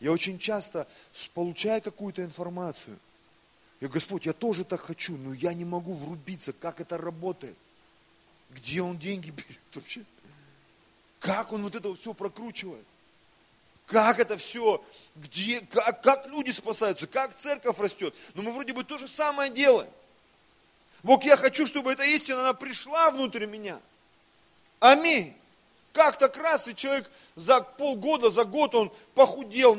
Я 0.00 0.12
очень 0.12 0.38
часто 0.38 0.86
получаю 1.34 1.82
какую-то 1.82 2.22
информацию. 2.22 2.98
Я, 3.80 3.88
Господь, 3.88 4.26
я 4.26 4.32
тоже 4.32 4.64
так 4.64 4.80
хочу, 4.80 5.16
но 5.16 5.34
я 5.34 5.52
не 5.52 5.64
могу 5.64 5.94
врубиться, 5.94 6.52
как 6.52 6.80
это 6.80 6.96
работает. 6.96 7.56
Где 8.50 8.82
он 8.82 8.98
деньги 8.98 9.30
берет 9.30 9.58
вообще? 9.74 10.02
Как 11.20 11.52
он 11.52 11.62
вот 11.62 11.74
это 11.74 11.94
все 11.94 12.14
прокручивает? 12.14 12.84
Как 13.86 14.18
это 14.18 14.36
все, 14.36 14.84
где, 15.14 15.60
как, 15.60 16.02
как 16.02 16.26
люди 16.26 16.50
спасаются, 16.50 17.06
как 17.06 17.36
церковь 17.36 17.78
растет. 17.78 18.14
Но 18.34 18.42
мы 18.42 18.52
вроде 18.52 18.72
бы 18.72 18.82
то 18.82 18.98
же 18.98 19.06
самое 19.06 19.50
делаем. 19.50 19.90
Бог, 21.06 21.22
я 21.22 21.36
хочу, 21.36 21.68
чтобы 21.68 21.92
эта 21.92 22.02
истина, 22.02 22.40
она 22.40 22.52
пришла 22.52 23.12
внутрь 23.12 23.46
меня. 23.46 23.78
Аминь. 24.80 25.36
Как 25.92 26.18
так 26.18 26.36
раз, 26.36 26.66
и 26.66 26.74
человек 26.74 27.08
за 27.36 27.60
полгода, 27.60 28.28
за 28.28 28.44
год 28.44 28.74
он 28.74 28.92
похудел, 29.14 29.78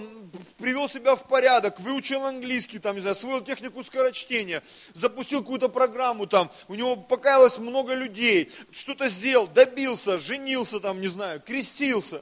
привел 0.57 0.87
себя 0.87 1.17
в 1.17 1.27
порядок, 1.27 1.81
выучил 1.81 2.23
английский, 2.23 2.79
там, 2.79 2.95
не 2.95 3.01
знаю, 3.01 3.11
освоил 3.11 3.43
технику 3.43 3.83
скорочтения, 3.83 4.63
запустил 4.93 5.41
какую-то 5.41 5.67
программу 5.67 6.27
там, 6.27 6.49
у 6.69 6.75
него 6.75 6.95
покаялось 6.95 7.57
много 7.57 7.93
людей, 7.93 8.49
что-то 8.71 9.09
сделал, 9.09 9.47
добился, 9.47 10.19
женился 10.19 10.79
там, 10.79 11.01
не 11.01 11.07
знаю, 11.07 11.41
крестился. 11.41 12.21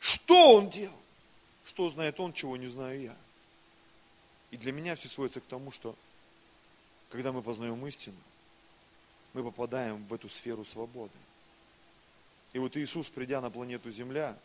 Что 0.00 0.56
он 0.56 0.68
делал? 0.68 0.98
Что 1.64 1.88
знает 1.90 2.18
он, 2.18 2.32
чего 2.32 2.56
не 2.56 2.66
знаю 2.66 3.00
я? 3.00 3.16
И 4.50 4.56
для 4.56 4.72
меня 4.72 4.96
все 4.96 5.08
сводится 5.08 5.40
к 5.40 5.44
тому, 5.44 5.70
что 5.70 5.94
когда 7.14 7.30
мы 7.30 7.42
познаем 7.42 7.86
истину, 7.86 8.16
мы 9.34 9.44
попадаем 9.44 10.04
в 10.06 10.12
эту 10.12 10.28
сферу 10.28 10.64
свободы. 10.64 11.12
И 12.52 12.58
вот 12.58 12.76
Иисус, 12.76 13.08
придя 13.08 13.40
на 13.40 13.50
планету 13.50 13.92
Земля, 13.92 14.36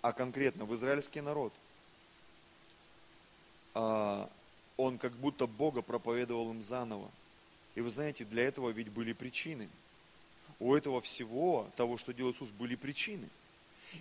а 0.00 0.14
конкретно 0.14 0.64
в 0.64 0.74
израильский 0.74 1.20
народ, 1.20 1.52
а, 3.74 4.26
он 4.78 4.96
как 4.96 5.12
будто 5.16 5.46
Бога 5.46 5.82
проповедовал 5.82 6.50
им 6.50 6.62
заново. 6.62 7.10
И 7.74 7.82
вы 7.82 7.90
знаете, 7.90 8.24
для 8.24 8.44
этого 8.44 8.70
ведь 8.70 8.88
были 8.88 9.12
причины. 9.12 9.68
У 10.58 10.74
этого 10.74 11.02
всего, 11.02 11.68
того, 11.76 11.98
что 11.98 12.14
делал 12.14 12.32
Иисус, 12.32 12.48
были 12.52 12.74
причины. 12.74 13.28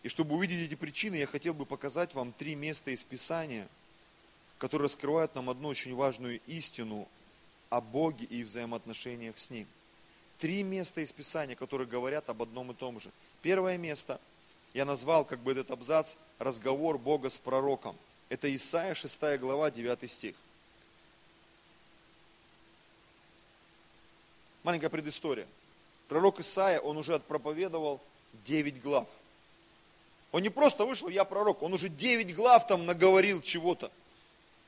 И 0.02 0.08
чтобы 0.08 0.36
увидеть 0.36 0.66
эти 0.66 0.76
причины, 0.76 1.16
я 1.16 1.28
хотел 1.28 1.54
бы 1.54 1.66
показать 1.66 2.14
вам 2.14 2.32
три 2.32 2.56
места 2.56 2.92
из 2.92 3.04
Писания, 3.04 3.68
которые 4.60 4.86
раскрывают 4.86 5.36
нам 5.36 5.50
одну 5.50 5.68
очень 5.68 5.94
важную 5.94 6.40
истину 6.48 7.10
о 7.76 7.82
Боге 7.82 8.26
и 8.26 8.42
взаимоотношениях 8.44 9.38
с 9.38 9.50
Ним. 9.50 9.68
Три 10.38 10.64
места 10.64 11.02
из 11.02 11.12
Писания, 11.12 11.56
которые 11.56 11.88
говорят 11.88 12.30
об 12.30 12.42
одном 12.42 12.72
и 12.72 12.74
том 12.74 13.02
же. 13.02 13.12
Первое 13.42 13.78
место, 13.78 14.20
я 14.74 14.86
назвал 14.86 15.26
как 15.26 15.40
бы 15.40 15.52
этот 15.52 15.72
абзац 15.72 16.16
«Разговор 16.40 16.98
Бога 16.98 17.30
с 17.30 17.38
пророком». 17.38 17.98
Это 18.30 18.54
Исаия 18.56 18.96
6 18.96 19.20
глава, 19.40 19.72
9 19.72 20.10
стих. 20.10 20.36
Маленькая 24.64 24.90
предыстория. 24.90 25.48
Пророк 26.08 26.40
Исаия, 26.40 26.80
он 26.80 26.96
уже 26.96 27.16
отпроповедовал 27.16 28.00
9 28.46 28.82
глав. 28.82 29.08
Он 30.32 30.42
не 30.42 30.50
просто 30.50 30.86
вышел, 30.86 31.10
я 31.10 31.26
пророк, 31.26 31.62
он 31.62 31.74
уже 31.74 31.90
9 31.90 32.34
глав 32.36 32.68
там 32.68 32.86
наговорил 32.86 33.42
чего-то. 33.42 33.92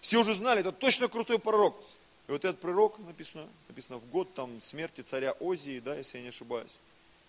Все 0.02 0.22
уже 0.22 0.34
знали, 0.34 0.60
это 0.60 0.74
точно 0.74 1.08
крутой 1.08 1.40
пророк. 1.40 1.82
И 2.28 2.32
вот 2.32 2.44
этот 2.44 2.60
пророк, 2.60 3.00
написано, 3.00 3.48
написано 3.70 4.00
в 4.00 4.10
год 4.10 4.34
там 4.34 4.62
смерти 4.62 5.02
царя 5.02 5.32
Озии, 5.40 5.80
да, 5.80 5.96
если 5.96 6.18
я 6.18 6.24
не 6.24 6.30
ошибаюсь, 6.30 6.74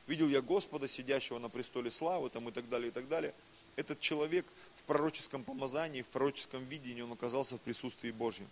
видел 0.06 0.28
я 0.28 0.40
Господа, 0.40 0.88
сидящего 0.88 1.38
на 1.38 1.48
престоле 1.48 1.90
славы, 1.90 2.30
там 2.30 2.48
и 2.48 2.52
так 2.52 2.68
далее, 2.68 2.88
и 2.88 2.92
так 2.92 3.08
далее. 3.08 3.32
Этот 3.76 4.00
человек 4.00 4.44
в 4.76 4.82
пророческом 4.84 5.44
помазании, 5.44 6.02
в 6.02 6.08
пророческом 6.08 6.64
видении, 6.64 7.02
он 7.02 7.12
оказался 7.12 7.56
в 7.56 7.60
присутствии 7.60 8.10
Божьем. 8.10 8.48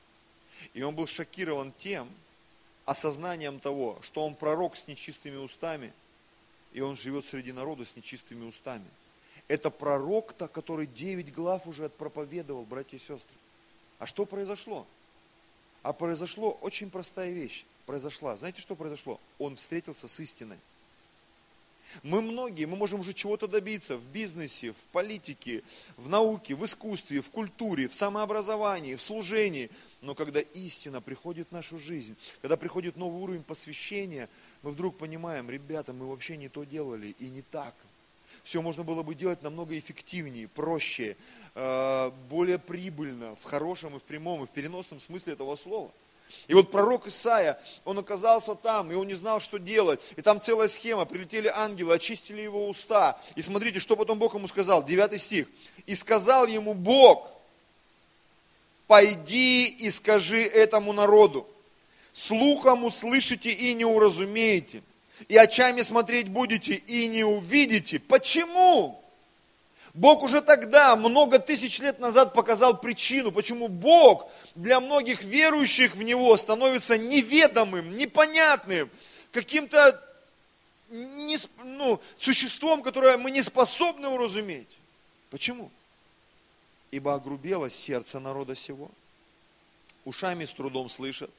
И 0.72 0.82
он 0.82 0.94
был 0.94 1.08
шокирован 1.08 1.72
тем, 1.78 2.08
осознанием 2.84 3.58
того, 3.58 3.98
что 4.02 4.24
он 4.24 4.36
пророк 4.36 4.76
с 4.76 4.86
нечистыми 4.86 5.36
устами, 5.36 5.92
и 6.72 6.80
он 6.80 6.96
живет 6.96 7.26
среди 7.26 7.52
народа 7.52 7.84
с 7.84 7.96
нечистыми 7.96 8.44
устами. 8.44 8.86
Это 9.48 9.70
пророк-то, 9.70 10.46
который 10.46 10.86
девять 10.86 11.32
глав 11.32 11.66
уже 11.66 11.86
отпроповедовал, 11.86 12.64
братья 12.64 12.96
и 12.96 13.00
сестры. 13.00 13.36
А 13.98 14.06
что 14.06 14.26
произошло? 14.26 14.86
А 15.82 15.92
произошло 15.92 16.52
очень 16.60 16.90
простая 16.90 17.30
вещь. 17.30 17.64
Произошла. 17.86 18.36
Знаете, 18.36 18.60
что 18.60 18.74
произошло? 18.74 19.20
Он 19.38 19.56
встретился 19.56 20.08
с 20.08 20.20
истиной. 20.20 20.58
Мы 22.02 22.20
многие, 22.20 22.66
мы 22.66 22.76
можем 22.76 23.00
уже 23.00 23.12
чего-то 23.12 23.46
добиться 23.46 23.96
в 23.96 24.04
бизнесе, 24.06 24.72
в 24.72 24.84
политике, 24.92 25.62
в 25.96 26.08
науке, 26.08 26.54
в 26.54 26.64
искусстве, 26.64 27.22
в 27.22 27.30
культуре, 27.30 27.88
в 27.88 27.94
самообразовании, 27.94 28.96
в 28.96 29.02
служении. 29.02 29.70
Но 30.02 30.14
когда 30.14 30.40
истина 30.40 31.00
приходит 31.00 31.48
в 31.48 31.52
нашу 31.52 31.78
жизнь, 31.78 32.16
когда 32.42 32.56
приходит 32.56 32.96
новый 32.96 33.22
уровень 33.22 33.42
посвящения, 33.42 34.28
мы 34.62 34.72
вдруг 34.72 34.96
понимаем, 34.96 35.48
ребята, 35.48 35.92
мы 35.92 36.08
вообще 36.08 36.36
не 36.36 36.48
то 36.48 36.64
делали 36.64 37.14
и 37.18 37.28
не 37.28 37.42
так. 37.42 37.74
Все 38.46 38.62
можно 38.62 38.82
было 38.82 39.02
бы 39.02 39.14
делать 39.14 39.42
намного 39.42 39.78
эффективнее, 39.78 40.48
проще, 40.48 41.16
Э, 41.58 42.10
более 42.28 42.58
прибыльно 42.58 43.34
в 43.40 43.44
хорошем 43.44 43.96
и 43.96 43.98
в 43.98 44.02
прямом 44.02 44.44
и 44.44 44.46
в 44.46 44.50
переносном 44.50 45.00
смысле 45.00 45.32
этого 45.32 45.56
слова. 45.56 45.90
И 46.48 46.54
вот 46.54 46.70
пророк 46.70 47.06
Исаия, 47.06 47.58
он 47.86 47.98
оказался 47.98 48.54
там, 48.54 48.92
и 48.92 48.94
он 48.94 49.06
не 49.06 49.14
знал, 49.14 49.40
что 49.40 49.58
делать. 49.58 50.02
И 50.16 50.20
там 50.20 50.38
целая 50.38 50.68
схема, 50.68 51.06
прилетели 51.06 51.48
ангелы, 51.48 51.94
очистили 51.94 52.42
его 52.42 52.68
уста. 52.68 53.18
И 53.36 53.42
смотрите, 53.42 53.80
что 53.80 53.96
потом 53.96 54.18
Бог 54.18 54.34
ему 54.34 54.48
сказал, 54.48 54.84
9 54.84 55.18
стих. 55.18 55.46
«И 55.86 55.94
сказал 55.94 56.46
ему 56.46 56.74
Бог, 56.74 57.26
пойди 58.86 59.66
и 59.66 59.90
скажи 59.90 60.42
этому 60.42 60.92
народу, 60.92 61.46
слухом 62.12 62.84
услышите 62.84 63.48
и 63.48 63.72
не 63.72 63.86
уразумеете, 63.86 64.82
и 65.28 65.36
очами 65.36 65.82
смотреть 65.82 66.28
будете 66.28 66.74
и 66.74 67.06
не 67.08 67.24
увидите». 67.24 67.98
Почему? 67.98 69.02
Бог 69.96 70.22
уже 70.22 70.42
тогда, 70.42 70.94
много 70.94 71.38
тысяч 71.38 71.78
лет 71.78 71.98
назад 72.00 72.34
показал 72.34 72.78
причину, 72.78 73.32
почему 73.32 73.68
Бог 73.68 74.30
для 74.54 74.78
многих 74.78 75.22
верующих 75.22 75.96
в 75.96 76.02
Него 76.02 76.36
становится 76.36 76.98
неведомым, 76.98 77.96
непонятным, 77.96 78.90
каким-то 79.32 80.02
не, 80.90 81.38
ну, 81.64 81.98
существом, 82.18 82.82
которое 82.82 83.16
мы 83.16 83.30
не 83.30 83.42
способны 83.42 84.08
уразуметь. 84.08 84.68
Почему? 85.30 85.70
Ибо 86.90 87.14
огрубело 87.14 87.70
сердце 87.70 88.20
народа 88.20 88.54
сего. 88.54 88.90
ушами 90.04 90.44
с 90.44 90.52
трудом 90.52 90.88
слышат, 90.88 91.30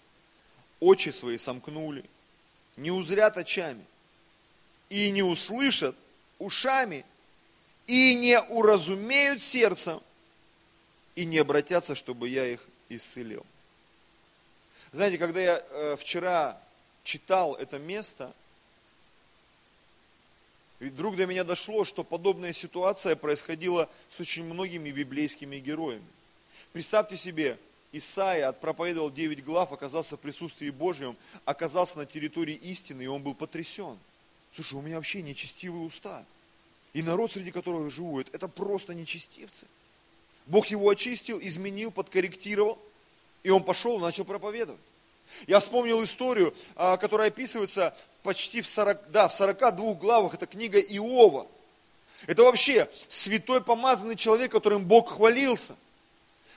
очи 0.79 1.09
свои 1.09 1.37
сомкнули, 1.37 2.03
не 2.77 2.91
узрят 2.91 3.37
очами, 3.37 3.83
и 4.89 5.11
не 5.11 5.23
услышат 5.23 5.95
ушами, 6.39 7.05
и 7.87 8.15
не 8.15 8.39
уразумеют 8.39 9.41
сердцем, 9.41 10.01
и 11.15 11.25
не 11.25 11.39
обратятся, 11.39 11.95
чтобы 11.95 12.29
я 12.29 12.45
их 12.45 12.61
исцелил. 12.89 13.45
Знаете, 14.91 15.17
когда 15.17 15.41
я 15.41 15.63
э, 15.69 15.97
вчера 15.99 16.61
читал 17.03 17.55
это 17.55 17.79
место, 17.79 18.33
вдруг 20.79 21.15
до 21.15 21.25
меня 21.25 21.43
дошло, 21.43 21.83
что 21.85 22.03
подобная 22.03 22.53
ситуация 22.53 23.15
происходила 23.15 23.89
с 24.09 24.19
очень 24.19 24.43
многими 24.43 24.91
библейскими 24.91 25.57
героями. 25.57 26.05
Представьте 26.71 27.17
себе, 27.17 27.57
Исаия 27.93 28.49
отпроповедовал 28.49 29.09
9 29.09 29.43
глав, 29.43 29.71
оказался 29.71 30.17
в 30.17 30.19
присутствии 30.19 30.69
Божьем, 30.69 31.15
оказался 31.45 31.97
на 31.97 32.05
территории 32.05 32.55
истины, 32.55 33.03
и 33.03 33.07
он 33.07 33.21
был 33.21 33.33
потрясен. 33.33 33.97
Слушай, 34.53 34.75
у 34.75 34.81
меня 34.81 34.97
вообще 34.97 35.21
нечестивые 35.21 35.85
уста. 35.85 36.25
И 36.93 37.01
народ, 37.01 37.31
среди 37.31 37.51
которого 37.51 37.85
я 37.85 37.89
живу, 37.91 38.19
это 38.19 38.47
просто 38.47 38.93
нечестивцы. 38.93 39.65
Бог 40.47 40.67
его 40.67 40.89
очистил, 40.89 41.39
изменил, 41.41 41.91
подкорректировал, 41.91 42.79
и 43.43 43.49
он 43.49 43.63
пошел 43.63 43.97
и 43.97 44.01
начал 44.01 44.25
проповедовать. 44.25 44.81
Я 45.45 45.59
вспомнил 45.59 46.03
историю, 46.03 46.53
а, 46.75 46.97
которая 46.97 47.27
описывается 47.27 47.95
почти 48.23 48.61
в 48.61 48.67
40, 48.67 49.11
да, 49.11 49.27
в 49.27 49.33
42 49.33 49.93
главах, 49.95 50.33
это 50.33 50.45
книга 50.45 50.79
Иова. 50.79 51.47
Это 52.25 52.43
вообще 52.43 52.89
святой 53.07 53.61
помазанный 53.61 54.15
человек, 54.15 54.51
которым 54.51 54.83
Бог 54.85 55.11
хвалился– 55.11 55.75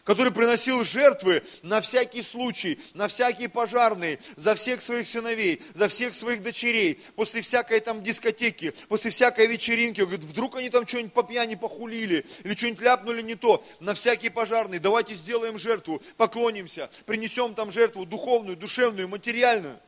который 0.04 0.32
приносил 0.32 0.84
жертвы 0.84 1.42
на 1.62 1.80
всякий 1.80 2.22
случай, 2.22 2.78
на 2.94 3.08
всякие 3.08 3.48
пожарные, 3.48 4.18
за 4.36 4.54
всех 4.54 4.82
своих 4.82 5.06
сыновей, 5.06 5.62
за 5.74 5.88
всех 5.88 6.14
своих 6.14 6.42
дочерей, 6.42 7.00
после 7.16 7.42
всякой 7.42 7.80
там 7.80 8.02
дискотеки, 8.02 8.72
после 8.88 9.10
всякой 9.10 9.46
вечеринки, 9.46 10.00
говорит, 10.00 10.24
вдруг 10.24 10.56
они 10.56 10.70
там 10.70 10.86
что-нибудь 10.86 11.12
по 11.12 11.22
пьяни 11.22 11.54
похулили, 11.54 12.24
или 12.44 12.54
что-нибудь 12.54 12.82
ляпнули 12.82 13.22
не 13.22 13.34
то, 13.34 13.64
на 13.80 13.94
всякие 13.94 14.30
пожарные, 14.30 14.80
давайте 14.80 15.14
сделаем 15.14 15.58
жертву, 15.58 16.02
поклонимся, 16.16 16.90
принесем 17.06 17.54
там 17.54 17.70
жертву 17.70 18.06
духовную, 18.06 18.56
душевную, 18.56 19.08
материальную. 19.08 19.78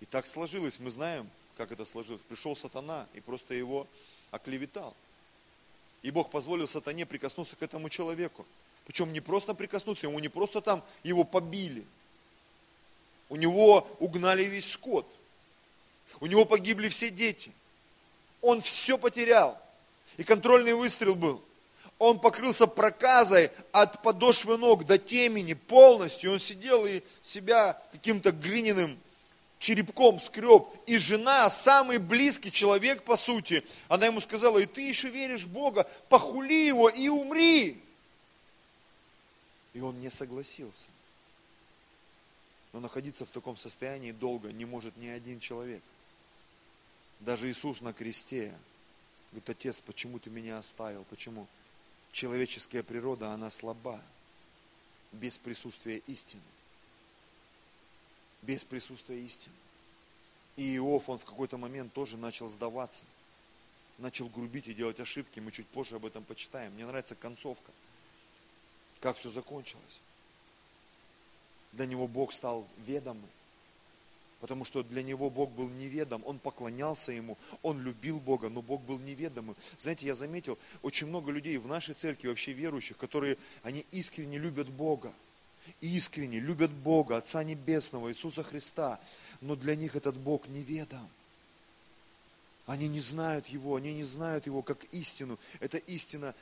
И 0.00 0.06
так 0.06 0.26
сложилось, 0.26 0.78
мы 0.78 0.90
знаем, 0.90 1.28
как 1.56 1.72
это 1.72 1.84
сложилось. 1.84 2.22
Пришел 2.28 2.56
сатана 2.56 3.06
и 3.14 3.20
просто 3.20 3.52
его 3.54 3.86
оклеветал. 4.30 4.94
И 6.02 6.10
Бог 6.10 6.30
позволил 6.30 6.68
сатане 6.68 7.06
прикоснуться 7.06 7.56
к 7.56 7.62
этому 7.62 7.88
человеку. 7.88 8.46
Причем 8.86 9.12
не 9.12 9.20
просто 9.20 9.54
прикоснуться, 9.54 10.06
ему 10.06 10.18
не 10.18 10.28
просто 10.28 10.60
там 10.60 10.82
его 11.02 11.24
побили. 11.24 11.84
У 13.28 13.36
него 13.36 13.86
угнали 13.98 14.44
весь 14.44 14.70
скот. 14.70 15.06
У 16.20 16.26
него 16.26 16.44
погибли 16.44 16.88
все 16.88 17.10
дети. 17.10 17.52
Он 18.40 18.60
все 18.60 18.96
потерял. 18.96 19.60
И 20.16 20.24
контрольный 20.24 20.72
выстрел 20.72 21.14
был. 21.14 21.42
Он 21.98 22.20
покрылся 22.20 22.66
проказой 22.66 23.50
от 23.72 24.02
подошвы 24.02 24.56
ног 24.56 24.86
до 24.86 24.98
темени 24.98 25.54
полностью. 25.54 26.32
Он 26.32 26.40
сидел 26.40 26.86
и 26.86 27.02
себя 27.22 27.80
каким-то 27.92 28.30
глиняным 28.30 28.98
черепком 29.58 30.20
скреб, 30.20 30.68
и 30.86 30.98
жена, 30.98 31.50
самый 31.50 31.98
близкий 31.98 32.52
человек 32.52 33.02
по 33.02 33.16
сути, 33.16 33.64
она 33.88 34.06
ему 34.06 34.20
сказала, 34.20 34.58
и 34.58 34.66
ты 34.66 34.82
еще 34.82 35.08
веришь 35.08 35.44
в 35.44 35.48
Бога, 35.48 35.88
похули 36.08 36.66
его 36.66 36.88
и 36.88 37.08
умри. 37.08 37.80
И 39.74 39.80
он 39.80 40.00
не 40.00 40.10
согласился. 40.10 40.88
Но 42.72 42.80
находиться 42.80 43.26
в 43.26 43.30
таком 43.30 43.56
состоянии 43.56 44.12
долго 44.12 44.52
не 44.52 44.64
может 44.64 44.96
ни 44.96 45.08
один 45.08 45.40
человек. 45.40 45.82
Даже 47.20 47.50
Иисус 47.50 47.80
на 47.80 47.92
кресте 47.92 48.54
говорит, 49.32 49.50
Отец, 49.50 49.76
почему 49.84 50.18
ты 50.18 50.30
меня 50.30 50.58
оставил? 50.58 51.04
Почему? 51.10 51.46
Человеческая 52.12 52.82
природа, 52.82 53.32
она 53.32 53.50
слаба, 53.50 54.00
без 55.12 55.38
присутствия 55.38 55.98
истины 56.06 56.42
без 58.42 58.64
присутствия 58.64 59.20
истины. 59.20 59.54
И 60.56 60.76
Иов, 60.76 61.08
он 61.08 61.18
в 61.18 61.24
какой-то 61.24 61.56
момент 61.56 61.92
тоже 61.92 62.16
начал 62.16 62.48
сдаваться, 62.48 63.04
начал 63.98 64.28
грубить 64.28 64.66
и 64.66 64.74
делать 64.74 65.00
ошибки. 65.00 65.40
Мы 65.40 65.52
чуть 65.52 65.66
позже 65.68 65.96
об 65.96 66.06
этом 66.06 66.24
почитаем. 66.24 66.72
Мне 66.72 66.86
нравится 66.86 67.14
концовка, 67.14 67.70
как 69.00 69.16
все 69.16 69.30
закончилось. 69.30 70.00
Для 71.72 71.86
него 71.86 72.08
Бог 72.08 72.32
стал 72.32 72.66
ведомым, 72.86 73.28
потому 74.40 74.64
что 74.64 74.82
для 74.82 75.02
него 75.02 75.30
Бог 75.30 75.50
был 75.50 75.68
неведом, 75.68 76.22
он 76.24 76.38
поклонялся 76.38 77.12
Ему, 77.12 77.36
он 77.62 77.80
любил 77.82 78.18
Бога, 78.18 78.48
но 78.48 78.62
Бог 78.62 78.80
был 78.82 78.98
неведомым. 78.98 79.54
Знаете, 79.78 80.06
я 80.06 80.14
заметил, 80.14 80.58
очень 80.82 81.06
много 81.06 81.30
людей 81.30 81.56
в 81.58 81.66
нашей 81.66 81.94
церкви, 81.94 82.28
вообще 82.28 82.52
верующих, 82.52 82.96
которые, 82.96 83.36
они 83.62 83.84
искренне 83.92 84.38
любят 84.38 84.68
Бога, 84.68 85.12
искренне 85.80 86.40
любят 86.40 86.70
Бога, 86.70 87.16
Отца 87.16 87.42
Небесного, 87.42 88.10
Иисуса 88.10 88.42
Христа, 88.42 89.00
но 89.40 89.56
для 89.56 89.76
них 89.76 89.96
этот 89.96 90.16
Бог 90.16 90.48
неведом. 90.48 91.08
Они 92.66 92.88
не 92.88 93.00
знают 93.00 93.46
Его, 93.46 93.76
они 93.76 93.94
не 93.94 94.04
знают 94.04 94.46
Его 94.46 94.62
как 94.62 94.84
истину. 94.92 95.38
Эта 95.60 95.78
истина, 95.78 96.34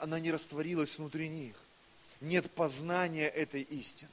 она 0.00 0.18
не 0.18 0.32
растворилась 0.32 0.98
внутри 0.98 1.28
них. 1.28 1.54
Нет 2.20 2.50
познания 2.50 3.28
этой 3.28 3.62
истины. 3.62 4.10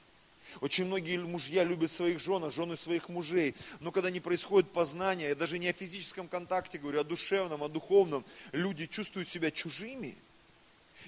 Очень 0.60 0.84
многие 0.84 1.16
мужья 1.16 1.64
любят 1.64 1.92
своих 1.92 2.20
жен, 2.20 2.44
а 2.44 2.50
жены 2.50 2.76
своих 2.76 3.08
мужей. 3.08 3.54
Но 3.80 3.90
когда 3.90 4.10
не 4.10 4.20
происходит 4.20 4.70
познание, 4.70 5.30
я 5.30 5.34
даже 5.34 5.58
не 5.58 5.68
о 5.68 5.72
физическом 5.72 6.28
контакте 6.28 6.76
говорю, 6.76 6.98
а 6.98 7.00
о 7.00 7.04
душевном, 7.04 7.62
о 7.62 7.68
духовном, 7.70 8.22
люди 8.52 8.86
чувствуют 8.86 9.28
себя 9.28 9.50
чужими– 9.50 10.14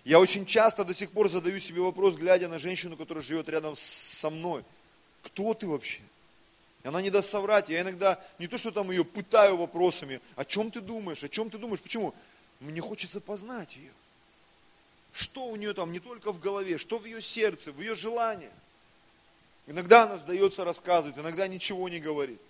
я 0.02 0.20
очень 0.20 0.44
часто 0.44 0.84
до 0.84 0.94
сих 0.94 1.10
пор 1.10 1.30
задаю 1.30 1.60
себе 1.60 1.80
вопрос, 1.80 2.14
глядя 2.14 2.48
на 2.48 2.58
женщину, 2.58 2.96
которая 2.96 3.22
живет 3.22 3.48
рядом 3.48 3.76
со 3.76 4.30
мной. 4.30 4.64
Кто 5.22 5.54
ты 5.54 5.66
вообще? 5.66 6.00
Она 6.82 7.00
не 7.00 7.10
даст 7.10 7.30
соврать. 7.30 7.68
Я 7.68 7.80
иногда 7.80 8.22
не 8.38 8.46
то, 8.46 8.58
что 8.58 8.70
там 8.70 8.90
ее 8.90 9.04
пытаю 9.04 9.56
вопросами, 9.56 10.20
о 10.36 10.44
чем 10.44 10.70
ты 10.70 10.80
думаешь, 10.80 11.22
о 11.22 11.28
чем 11.28 11.48
ты 11.48 11.56
думаешь, 11.56 11.80
почему? 11.80 12.14
Мне 12.60 12.80
хочется 12.82 13.20
познать 13.20 13.76
ее. 13.76 13.92
Что 15.12 15.46
у 15.46 15.56
нее 15.56 15.72
там 15.72 15.92
не 15.92 16.00
только 16.00 16.32
в 16.32 16.40
голове, 16.40 16.76
что 16.76 16.98
в 16.98 17.06
ее 17.06 17.22
сердце, 17.22 17.72
в 17.72 17.80
ее 17.80 17.94
желании. 17.94 18.50
Иногда 19.66 20.02
она 20.02 20.18
сдается 20.18 20.64
рассказывать, 20.64 21.16
иногда 21.16 21.48
ничего 21.48 21.88
не 21.88 22.00
говорит. 22.00 22.40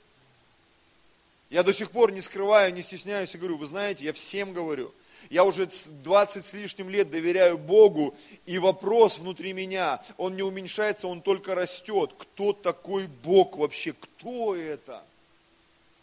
Я 1.50 1.62
до 1.62 1.72
сих 1.72 1.92
пор 1.92 2.11
не 2.11 2.22
скрываю, 2.22 2.74
не 2.74 2.83
стесняюсь 2.83 3.35
и 3.35 3.38
говорю, 3.38 3.59
вы 3.59 3.66
знаете, 3.66 4.04
я 4.04 4.12
всем 4.12 4.52
говорю– 4.52 4.92
я 5.30 5.44
уже 5.44 5.66
20 5.66 6.44
с 6.44 6.52
лишним 6.52 6.88
лет 6.88 7.10
доверяю 7.10 7.58
Богу, 7.58 8.14
и 8.46 8.58
вопрос 8.58 9.18
внутри 9.18 9.52
меня, 9.52 10.02
он 10.16 10.37
не 10.37 10.42
уменьшается, 10.42 11.08
он 11.08 11.20
только 11.20 11.54
растет. 11.54 12.12
Кто 12.18 12.52
такой 12.52 13.06
Бог 13.22 13.56
вообще? 13.56 13.92
Кто 13.92 14.54
это? 14.54 15.02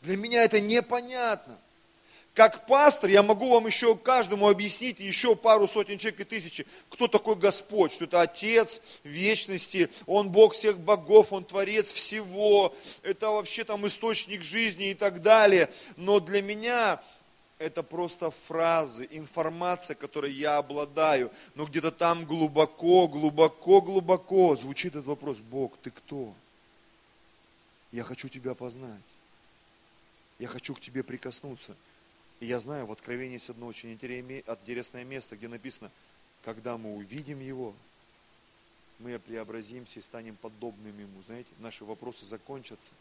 Для 0.01 0.17
меня 0.17 0.43
это 0.43 0.60
непонятно. 0.60 1.57
Как 2.34 2.65
пастор 2.65 3.10
я 3.10 3.23
могу 3.23 3.49
вам 3.49 3.67
еще 3.67 3.97
каждому 3.97 4.47
объяснить, 4.47 4.99
еще 4.99 5.36
пару 5.36 5.67
сотен 5.67 5.97
человек 5.97 6.21
и 6.21 6.23
тысячи, 6.23 6.65
кто 6.89 7.10
такой 7.10 7.36
Господь, 7.36 7.91
что 7.91 8.05
это 8.05 8.21
Отец 8.21 8.79
вечности, 9.03 9.89
Он 10.05 10.29
Бог 10.29 10.53
всех 10.53 10.79
богов, 10.79 11.34
Он 11.34 11.43
Творец 11.43 11.91
всего, 11.91 12.73
это 13.03 13.31
вообще 13.31 13.65
там 13.65 13.86
источник 13.86 14.43
жизни 14.43 14.91
и 14.91 14.93
так 14.93 15.21
далее. 15.21 15.69
Но 15.97 16.21
для 16.21 16.41
меня 16.41 17.01
это 17.62 17.84
просто 17.84 18.32
фразы, 18.32 19.08
информация, 19.12 19.95
которой 19.95 20.32
я 20.34 20.58
обладаю, 20.58 21.32
но 21.56 21.65
где-то 21.65 21.91
там 21.91 22.26
глубоко, 22.26 23.08
глубоко, 23.08 23.82
глубоко 23.82 24.56
звучит 24.56 24.95
этот 24.95 25.06
вопрос, 25.06 25.38
Бог, 25.38 25.78
ты 25.78 25.91
кто? 25.91 26.34
Я 27.91 28.04
хочу 28.04 28.30
тебя 28.30 28.56
познать. 28.56 29.02
Я 30.39 30.47
хочу 30.47 30.74
к 30.74 30.80
тебе 30.80 31.04
прикоснуться. 31.04 31.76
И 32.39 32.47
я 32.47 32.60
знаю, 32.60 32.88
в 32.88 32.91
Откровении 32.91 33.34
есть 33.34 33.50
одно 33.50 33.67
очень 33.67 33.93
интересное 33.93 35.04
место, 35.04 35.38
где 35.38 35.47
написано, 35.47 35.91
когда 36.43 36.78
мы 36.78 36.95
увидим 36.95 37.39
Его, 37.39 37.76
мы 38.97 39.19
преобразимся 39.19 40.00
и 40.00 40.02
станем 40.02 40.36
подобными 40.36 41.04
Ему. 41.04 41.21
Знаете, 41.28 41.50
наши 41.60 41.86
вопросы 41.86 42.26
закончатся, 42.26 42.91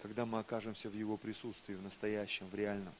когда 0.00 0.24
мы 0.24 0.38
окажемся 0.38 0.88
в 0.88 0.94
Его 0.94 1.18
присутствии, 1.18 1.74
в 1.74 1.82
настоящем, 1.82 2.46
в 2.48 2.54
реальном. 2.54 2.94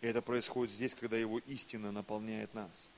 И 0.00 0.06
это 0.06 0.22
происходит 0.22 0.72
здесь, 0.72 0.94
когда 0.94 1.16
Его 1.16 1.38
истина 1.46 1.92
наполняет 1.92 2.52
нас. 2.54 2.88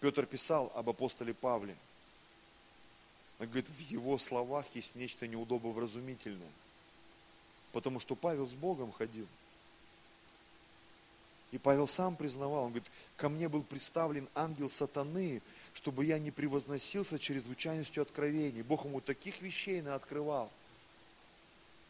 Петр 0.00 0.26
писал 0.26 0.72
об 0.74 0.90
апостоле 0.90 1.32
Павле. 1.32 1.76
Он 3.38 3.46
говорит, 3.46 3.68
в 3.68 3.80
его 3.90 4.18
словах 4.18 4.66
есть 4.74 4.96
нечто 4.96 5.26
неудобовразумительное. 5.26 6.50
Потому 7.72 8.00
что 8.00 8.16
Павел 8.16 8.48
с 8.48 8.52
Богом 8.52 8.92
ходил. 8.92 9.26
И 11.52 11.58
Павел 11.58 11.86
сам 11.86 12.16
признавал, 12.16 12.64
он 12.64 12.70
говорит, 12.70 12.90
ко 13.16 13.28
мне 13.28 13.48
был 13.48 13.62
представлен 13.62 14.28
ангел 14.34 14.70
сатаны, 14.70 15.42
чтобы 15.74 16.04
я 16.04 16.18
не 16.18 16.30
превозносился 16.30 17.18
чрезвычайностью 17.18 18.02
откровений. 18.02 18.62
Бог 18.62 18.84
ему 18.84 19.00
таких 19.00 19.40
вещей 19.42 19.82
открывал, 19.82 20.50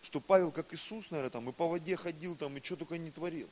что 0.02 0.20
Павел, 0.20 0.50
как 0.52 0.72
Иисус, 0.74 1.10
наверное, 1.10 1.30
там 1.30 1.48
и 1.48 1.52
по 1.52 1.68
воде 1.68 1.96
ходил, 1.96 2.36
там, 2.36 2.56
и 2.56 2.62
что 2.62 2.76
только 2.76 2.98
не 2.98 3.10
творил. 3.10 3.48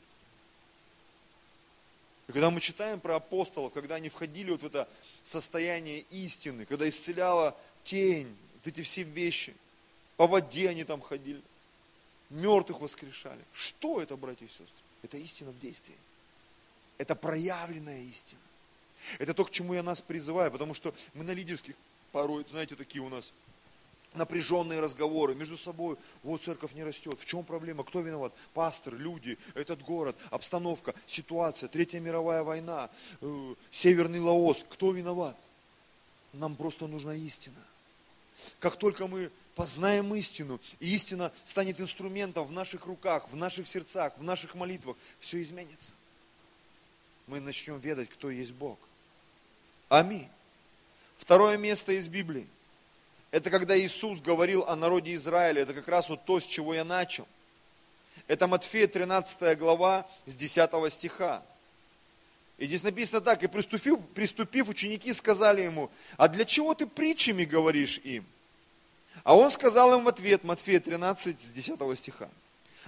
И 2.29 2.33
когда 2.33 2.51
мы 2.51 2.61
читаем 2.61 3.01
про 3.01 3.17
апостолов, 3.17 3.73
когда 3.73 3.97
они 3.97 4.09
входили 4.09 4.51
вот 4.51 4.63
в 4.63 4.67
это 4.67 4.89
состояние 5.25 6.01
истины, 6.11 6.65
когда 6.65 6.89
исцеляла 6.89 7.57
тень, 7.85 8.37
вот 8.55 8.67
эти 8.67 8.83
все 8.83 9.03
вещи, 9.03 9.55
по 10.17 10.27
воде 10.27 10.69
они 10.69 10.85
там 10.85 11.01
ходили, 11.01 11.41
мертвых 12.31 12.81
воскрешали. 12.81 13.41
Что 13.53 14.01
это, 14.01 14.17
братья 14.17 14.45
и 14.45 14.49
сестры? 14.49 14.67
Это 15.03 15.17
истина 15.17 15.51
в 15.51 15.59
действии. 15.61 15.97
Это 16.99 17.15
проявленная 17.15 18.03
истина. 18.03 18.41
Это 19.19 19.35
то, 19.35 19.45
к 19.45 19.51
чему 19.51 19.75
я 19.75 19.83
нас 19.83 20.01
призываю, 20.01 20.51
потому 20.53 20.75
что 20.75 20.95
мы 21.15 21.25
на 21.25 21.33
лидерских 21.33 21.75
порой, 22.13 22.45
знаете, 22.51 22.75
такие 22.77 23.03
у 23.03 23.09
нас 23.09 23.33
напряженные 24.15 24.81
разговоры 24.81 25.35
между 25.35 25.57
собой. 25.57 25.97
Вот 26.23 26.43
церковь 26.43 26.73
не 26.73 26.85
растет. 26.85 27.19
В 27.19 27.25
чем 27.25 27.45
проблема? 27.45 27.85
Кто 27.85 28.01
виноват? 28.01 28.33
Пастор, 28.55 28.95
люди, 28.95 29.39
этот 29.55 29.83
город, 29.83 30.17
обстановка, 30.31 30.95
ситуация, 31.07 31.69
Третья 31.69 32.01
мировая 32.01 32.43
война, 32.43 32.91
э, 33.21 33.55
Северный 33.71 34.21
Лаос. 34.21 34.65
Кто 34.69 34.93
виноват? 34.93 35.37
Нам 36.33 36.57
просто 36.57 36.87
нужна 36.87 37.15
истина. 37.15 37.57
Как 38.59 38.77
только 38.77 39.07
мы 39.07 39.31
познаем 39.55 40.15
истину, 40.15 40.61
и 40.79 40.95
истина 40.95 41.33
станет 41.45 41.81
инструментом 41.81 42.47
в 42.47 42.53
наших 42.53 42.87
руках, 42.87 43.29
в 43.31 43.37
наших 43.37 43.67
сердцах, 43.67 44.17
в 44.17 44.23
наших 44.23 44.55
молитвах, 44.55 44.97
все 45.19 45.43
изменится. 45.43 45.93
Мы 47.27 47.41
начнем 47.41 47.79
ведать, 47.79 48.09
кто 48.09 48.31
есть 48.31 48.53
Бог. 48.53 48.79
Аминь. 49.89 50.29
Второе 51.19 51.59
место 51.59 51.93
из 51.93 52.09
Библии. 52.09 52.47
Это 53.31 53.51
когда 53.51 53.79
Иисус 53.79 54.21
говорил 54.21 54.65
о 54.65 54.77
народе 54.77 55.15
Израиля. 55.15 55.63
Это 55.63 55.75
как 55.75 55.89
раз 55.89 56.09
вот 56.09 56.25
то, 56.25 56.41
с 56.41 56.47
чего 56.47 56.75
я 56.75 56.85
начал. 56.85 57.27
Это 58.27 58.47
Матфея 58.47 58.87
13 58.87 59.59
глава 59.59 60.07
с 60.27 60.35
10 60.35 60.93
стиха. 60.93 61.43
И 62.59 62.67
здесь 62.67 62.83
написано 62.83 63.21
так, 63.21 63.43
и 63.43 63.47
приступив, 63.47 63.99
приступив, 64.15 64.69
ученики 64.69 65.13
сказали 65.15 65.63
ему, 65.63 65.91
а 66.19 66.29
для 66.29 66.45
чего 66.45 66.75
ты 66.75 66.87
притчами 66.87 67.45
говоришь 67.45 67.99
им? 68.05 68.27
А 69.25 69.35
он 69.35 69.51
сказал 69.51 69.99
им 69.99 70.05
в 70.05 70.09
ответ, 70.09 70.45
Матфея 70.45 70.79
13, 70.79 71.41
с 71.41 71.49
10 71.49 71.99
стиха. 71.99 72.29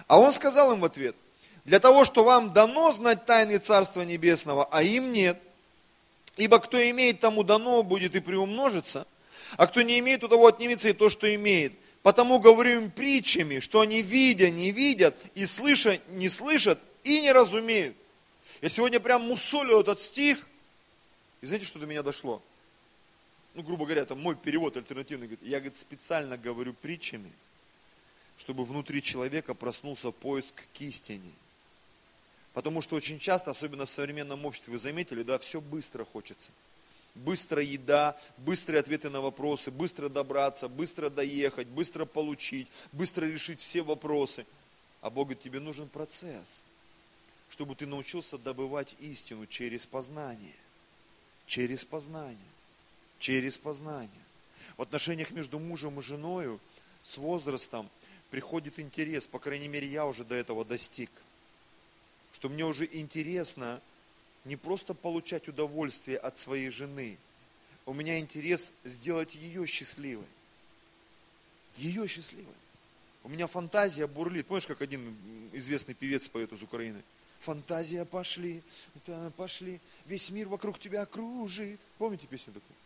А 0.06 0.18
он 0.18 0.32
сказал 0.32 0.72
им 0.72 0.80
в 0.80 0.84
ответ, 0.84 1.16
для 1.64 1.80
того, 1.80 2.04
что 2.04 2.24
вам 2.24 2.52
дано 2.52 2.92
знать 2.92 3.24
тайны 3.24 3.58
Царства 3.58 4.02
Небесного, 4.02 4.68
а 4.70 4.82
им 4.82 5.12
нет. 5.12 5.40
Ибо 6.36 6.58
кто 6.58 6.78
имеет, 6.90 7.20
тому 7.20 7.42
дано 7.42 7.82
будет 7.82 8.14
и 8.14 8.20
приумножится, 8.20 9.06
а 9.56 9.66
кто 9.66 9.82
не 9.82 9.98
имеет, 9.98 10.24
у 10.24 10.28
того 10.28 10.46
отнимется 10.46 10.88
и 10.88 10.92
то, 10.92 11.10
что 11.10 11.32
имеет. 11.34 11.72
Потому 12.02 12.40
говорю 12.40 12.82
им 12.82 12.90
притчами, 12.90 13.60
что 13.60 13.80
они 13.80 14.02
видя, 14.02 14.50
не 14.50 14.72
видят, 14.72 15.16
и 15.34 15.44
слыша, 15.46 16.00
не 16.10 16.28
слышат, 16.28 16.78
и 17.04 17.20
не 17.20 17.32
разумеют. 17.32 17.96
Я 18.60 18.68
сегодня 18.68 19.00
прям 19.00 19.22
мусолю 19.22 19.80
этот 19.80 20.00
стих, 20.00 20.38
и 21.40 21.46
знаете, 21.46 21.66
что 21.66 21.78
до 21.78 21.86
меня 21.86 22.02
дошло? 22.02 22.42
Ну, 23.54 23.62
грубо 23.62 23.84
говоря, 23.84 24.02
это 24.02 24.14
мой 24.14 24.34
перевод 24.34 24.76
альтернативный. 24.76 25.26
Говорит, 25.26 25.48
я 25.48 25.58
говорит, 25.58 25.76
специально 25.76 26.38
говорю 26.38 26.72
притчами, 26.72 27.30
чтобы 28.38 28.64
внутри 28.64 29.02
человека 29.02 29.54
проснулся 29.54 30.10
поиск 30.10 30.54
к 30.54 30.80
истине. 30.80 31.30
Потому 32.54 32.82
что 32.82 32.96
очень 32.96 33.18
часто, 33.18 33.50
особенно 33.50 33.86
в 33.86 33.90
современном 33.90 34.44
обществе, 34.44 34.72
вы 34.72 34.78
заметили, 34.78 35.22
да, 35.22 35.38
все 35.38 35.60
быстро 35.60 36.04
хочется. 36.04 36.50
Быстрая 37.14 37.64
еда, 37.64 38.18
быстрые 38.38 38.80
ответы 38.80 39.10
на 39.10 39.20
вопросы, 39.20 39.70
быстро 39.70 40.08
добраться, 40.08 40.68
быстро 40.68 41.10
доехать, 41.10 41.68
быстро 41.68 42.06
получить, 42.06 42.68
быстро 42.92 43.26
решить 43.26 43.60
все 43.60 43.82
вопросы. 43.82 44.46
А 45.02 45.10
Бог 45.10 45.28
говорит, 45.28 45.42
тебе 45.42 45.60
нужен 45.60 45.88
процесс 45.88 46.62
чтобы 47.52 47.74
ты 47.74 47.86
научился 47.86 48.38
добывать 48.38 48.96
истину 48.98 49.46
через 49.46 49.84
познание. 49.84 50.54
Через 51.44 51.84
познание. 51.84 52.38
Через 53.18 53.58
познание. 53.58 54.10
В 54.78 54.82
отношениях 54.82 55.32
между 55.32 55.58
мужем 55.58 56.00
и 56.00 56.02
женой 56.02 56.58
с 57.02 57.18
возрастом 57.18 57.90
приходит 58.30 58.80
интерес, 58.80 59.26
по 59.26 59.38
крайней 59.38 59.68
мере, 59.68 59.86
я 59.86 60.06
уже 60.06 60.24
до 60.24 60.34
этого 60.34 60.64
достиг, 60.64 61.10
что 62.32 62.48
мне 62.48 62.64
уже 62.64 62.88
интересно 62.90 63.82
не 64.44 64.56
просто 64.56 64.94
получать 64.94 65.48
удовольствие 65.48 66.18
от 66.18 66.38
своей 66.38 66.70
жены, 66.70 67.18
у 67.86 67.92
меня 67.92 68.18
интерес 68.18 68.72
сделать 68.84 69.34
ее 69.34 69.66
счастливой. 69.66 70.26
Ее 71.76 72.06
счастливой. 72.06 72.54
У 73.24 73.28
меня 73.28 73.46
фантазия 73.46 74.06
бурлит. 74.06 74.46
Помнишь, 74.46 74.66
как 74.66 74.82
один 74.82 75.16
известный 75.52 75.94
певец 75.94 76.28
поет 76.28 76.52
из 76.52 76.62
Украины? 76.62 77.02
фантазия 77.42 78.04
пошли, 78.04 78.62
пошли, 79.36 79.80
весь 80.06 80.30
мир 80.30 80.48
вокруг 80.48 80.78
тебя 80.78 81.04
кружит. 81.04 81.80
Помните 81.98 82.26
песню 82.26 82.54
такую? 82.54 82.76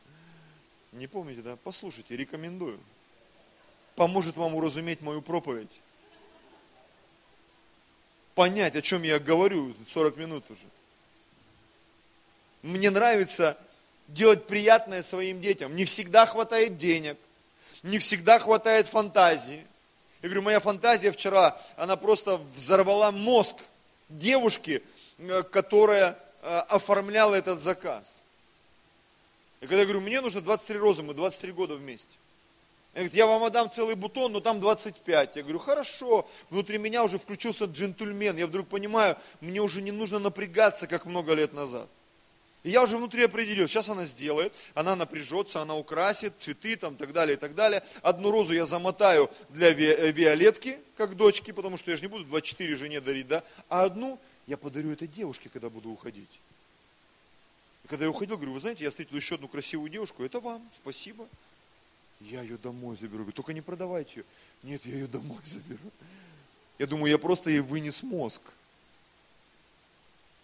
Не 0.93 1.07
помните, 1.07 1.43
да? 1.43 1.57
Послушайте, 1.63 2.17
рекомендую. 2.17 2.81
Поможет 3.95 4.37
вам 4.37 4.55
уразуметь 4.55 5.03
мою 5.03 5.23
проповедь. 5.23 5.81
Понять, 8.35 8.77
о 8.77 8.83
чем 8.83 9.03
я 9.03 9.19
говорю 9.19 9.75
40 9.89 10.17
минут 10.17 10.51
уже. 10.51 10.65
Мне 12.67 12.91
нравится 12.91 13.57
делать 14.09 14.47
приятное 14.49 15.05
своим 15.05 15.41
детям. 15.41 15.77
Не 15.77 15.85
всегда 15.85 16.27
хватает 16.27 16.79
денег, 16.79 17.17
не 17.85 17.99
всегда 17.99 18.41
хватает 18.41 18.89
фантазии. 18.89 19.65
Я 20.21 20.29
говорю, 20.29 20.43
моя 20.43 20.59
фантазия 20.59 21.13
вчера, 21.13 21.57
она 21.77 21.97
просто 21.97 22.41
взорвала 22.57 23.13
мозг 23.13 23.57
девушки, 24.09 24.83
э, 25.19 25.43
которая 25.45 26.19
э, 26.43 26.59
оформляла 26.69 27.37
этот 27.37 27.61
заказ. 27.61 28.21
И 29.61 29.67
когда 29.67 29.81
я 29.81 29.85
говорю, 29.85 30.01
мне 30.01 30.21
нужно 30.21 30.41
23 30.41 30.77
розы, 30.79 31.05
мы 31.05 31.15
23 31.15 31.53
года 31.53 31.77
вместе. 31.77 32.09
Я 32.95 33.03
говорю, 33.03 33.17
я 33.17 33.27
вам 33.27 33.45
отдам 33.45 33.71
целый 33.71 33.95
бутон, 33.95 34.33
но 34.33 34.41
там 34.41 34.59
25. 34.59 35.37
Я 35.37 35.43
говорю, 35.43 35.61
хорошо. 35.61 36.27
Внутри 36.51 36.79
меня 36.79 37.05
уже 37.05 37.19
включился 37.19 37.67
джентльмен. 37.67 38.37
Я 38.37 38.49
вдруг 38.49 38.67
понимаю, 38.67 39.17
мне 39.41 39.61
уже 39.61 39.83
не 39.83 39.93
нужно 39.93 40.19
напрягаться, 40.19 40.89
как 40.89 41.05
много 41.05 41.35
лет 41.35 41.53
назад. 41.53 41.89
И 42.63 42.71
я 42.71 42.83
уже 42.83 42.97
внутри 42.97 43.25
определил, 43.25 43.69
сейчас 43.69 43.89
она 43.89 44.05
сделает, 44.05 44.53
она 44.75 44.97
напряжется, 44.97 45.63
она 45.63 45.77
украсит, 45.77 46.35
цветы 46.39 46.77
там, 46.77 46.97
так 46.97 47.13
далее, 47.13 47.37
и 47.37 47.39
так 47.39 47.55
далее. 47.55 47.83
Одну 48.03 48.31
розу 48.33 48.55
я 48.55 48.67
замотаю 48.67 49.31
для 49.51 49.69
э, 49.69 50.11
Виолетки, 50.11 50.79
как 50.97 51.17
дочки, 51.17 51.53
потому 51.53 51.77
что 51.77 51.91
я 51.93 51.97
же 51.97 52.03
не 52.03 52.09
буду 52.09 52.25
24 52.25 52.77
жене 52.77 53.01
дарить, 53.01 53.29
да, 53.29 53.45
а 53.69 53.85
одну 53.85 54.19
я 54.47 54.57
подарю 54.57 54.91
этой 54.91 55.07
девушке, 55.07 55.49
когда 55.49 55.71
буду 55.71 55.91
уходить. 55.91 56.41
И 57.85 57.89
когда 57.89 58.05
я 58.05 58.11
уходил, 58.11 58.37
говорю, 58.37 58.53
вы 58.53 58.61
знаете, 58.61 58.83
я 58.83 58.91
встретил 58.91 59.17
еще 59.17 59.37
одну 59.37 59.47
красивую 59.47 59.89
девушку, 59.89 60.25
это 60.25 60.41
вам, 60.41 60.69
спасибо. 60.75 61.29
Я 62.21 62.43
ее 62.43 62.57
домой 62.59 62.97
заберу. 62.97 63.19
Говорю, 63.19 63.33
только 63.33 63.53
не 63.53 63.61
продавайте 63.61 64.21
ее. 64.21 64.25
Нет, 64.63 64.87
я 64.87 64.95
ее 64.95 65.07
домой 65.07 65.39
заберу. 65.45 65.93
Я 66.79 66.87
думаю, 66.87 67.11
я 67.11 67.19
просто 67.19 67.51
ей 67.51 67.61
вынес 67.61 68.03
мозг. 68.03 68.43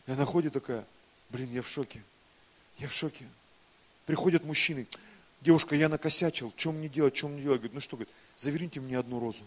И 0.06 0.12
она 0.12 0.24
ходит 0.24 0.52
такая, 0.52 0.84
блин, 1.32 1.50
я 1.52 1.62
в 1.62 1.68
шоке. 1.68 2.02
Я 2.78 2.88
в 2.88 2.92
шоке. 2.92 3.26
Приходят 4.06 4.44
мужчины, 4.44 4.86
девушка, 5.40 5.74
я 5.74 5.88
накосячил, 5.88 6.52
что 6.56 6.72
мне 6.72 6.88
делать, 6.88 7.16
что 7.16 7.28
мне 7.28 7.42
делать? 7.42 7.58
Говорит, 7.58 7.74
ну 7.74 7.80
что, 7.80 7.96
говорит, 7.96 8.14
заверните 8.36 8.80
мне 8.80 8.98
одну 8.98 9.18
розу. 9.20 9.44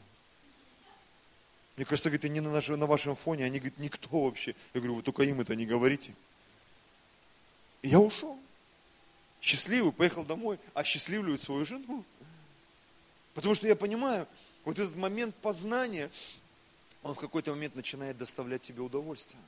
Мне 1.75 1.85
кажется, 1.85 2.09
говорит, 2.09 2.31
не 2.31 2.39
на, 2.39 2.51
нашем, 2.51 2.79
на 2.79 2.85
вашем 2.85 3.15
фоне, 3.15 3.45
они, 3.45 3.59
говорит, 3.59 3.77
никто 3.77 4.23
вообще. 4.23 4.55
Я 4.73 4.79
говорю, 4.79 4.95
вы 4.95 5.01
только 5.01 5.23
им 5.23 5.41
это 5.41 5.55
не 5.55 5.65
говорите. 5.65 6.13
И 7.81 7.89
я 7.89 7.99
ушел. 7.99 8.39
Счастливый, 9.41 9.91
поехал 9.91 10.23
домой, 10.23 10.57
осчастливливает 10.73 11.43
свою 11.43 11.65
жену. 11.65 12.03
Потому 13.33 13.53
что 13.53 13.67
я 13.67 13.75
понимаю, 13.75 14.25
вот 14.63 14.79
этот 14.79 14.95
момент 14.95 15.35
познания, 15.35 16.09
он 17.03 17.13
в 17.13 17.19
какой-то 17.19 17.51
момент 17.51 17.75
начинает 17.75 18.17
доставлять 18.17 18.61
тебе 18.61 18.81
удовольствие. 18.81 19.41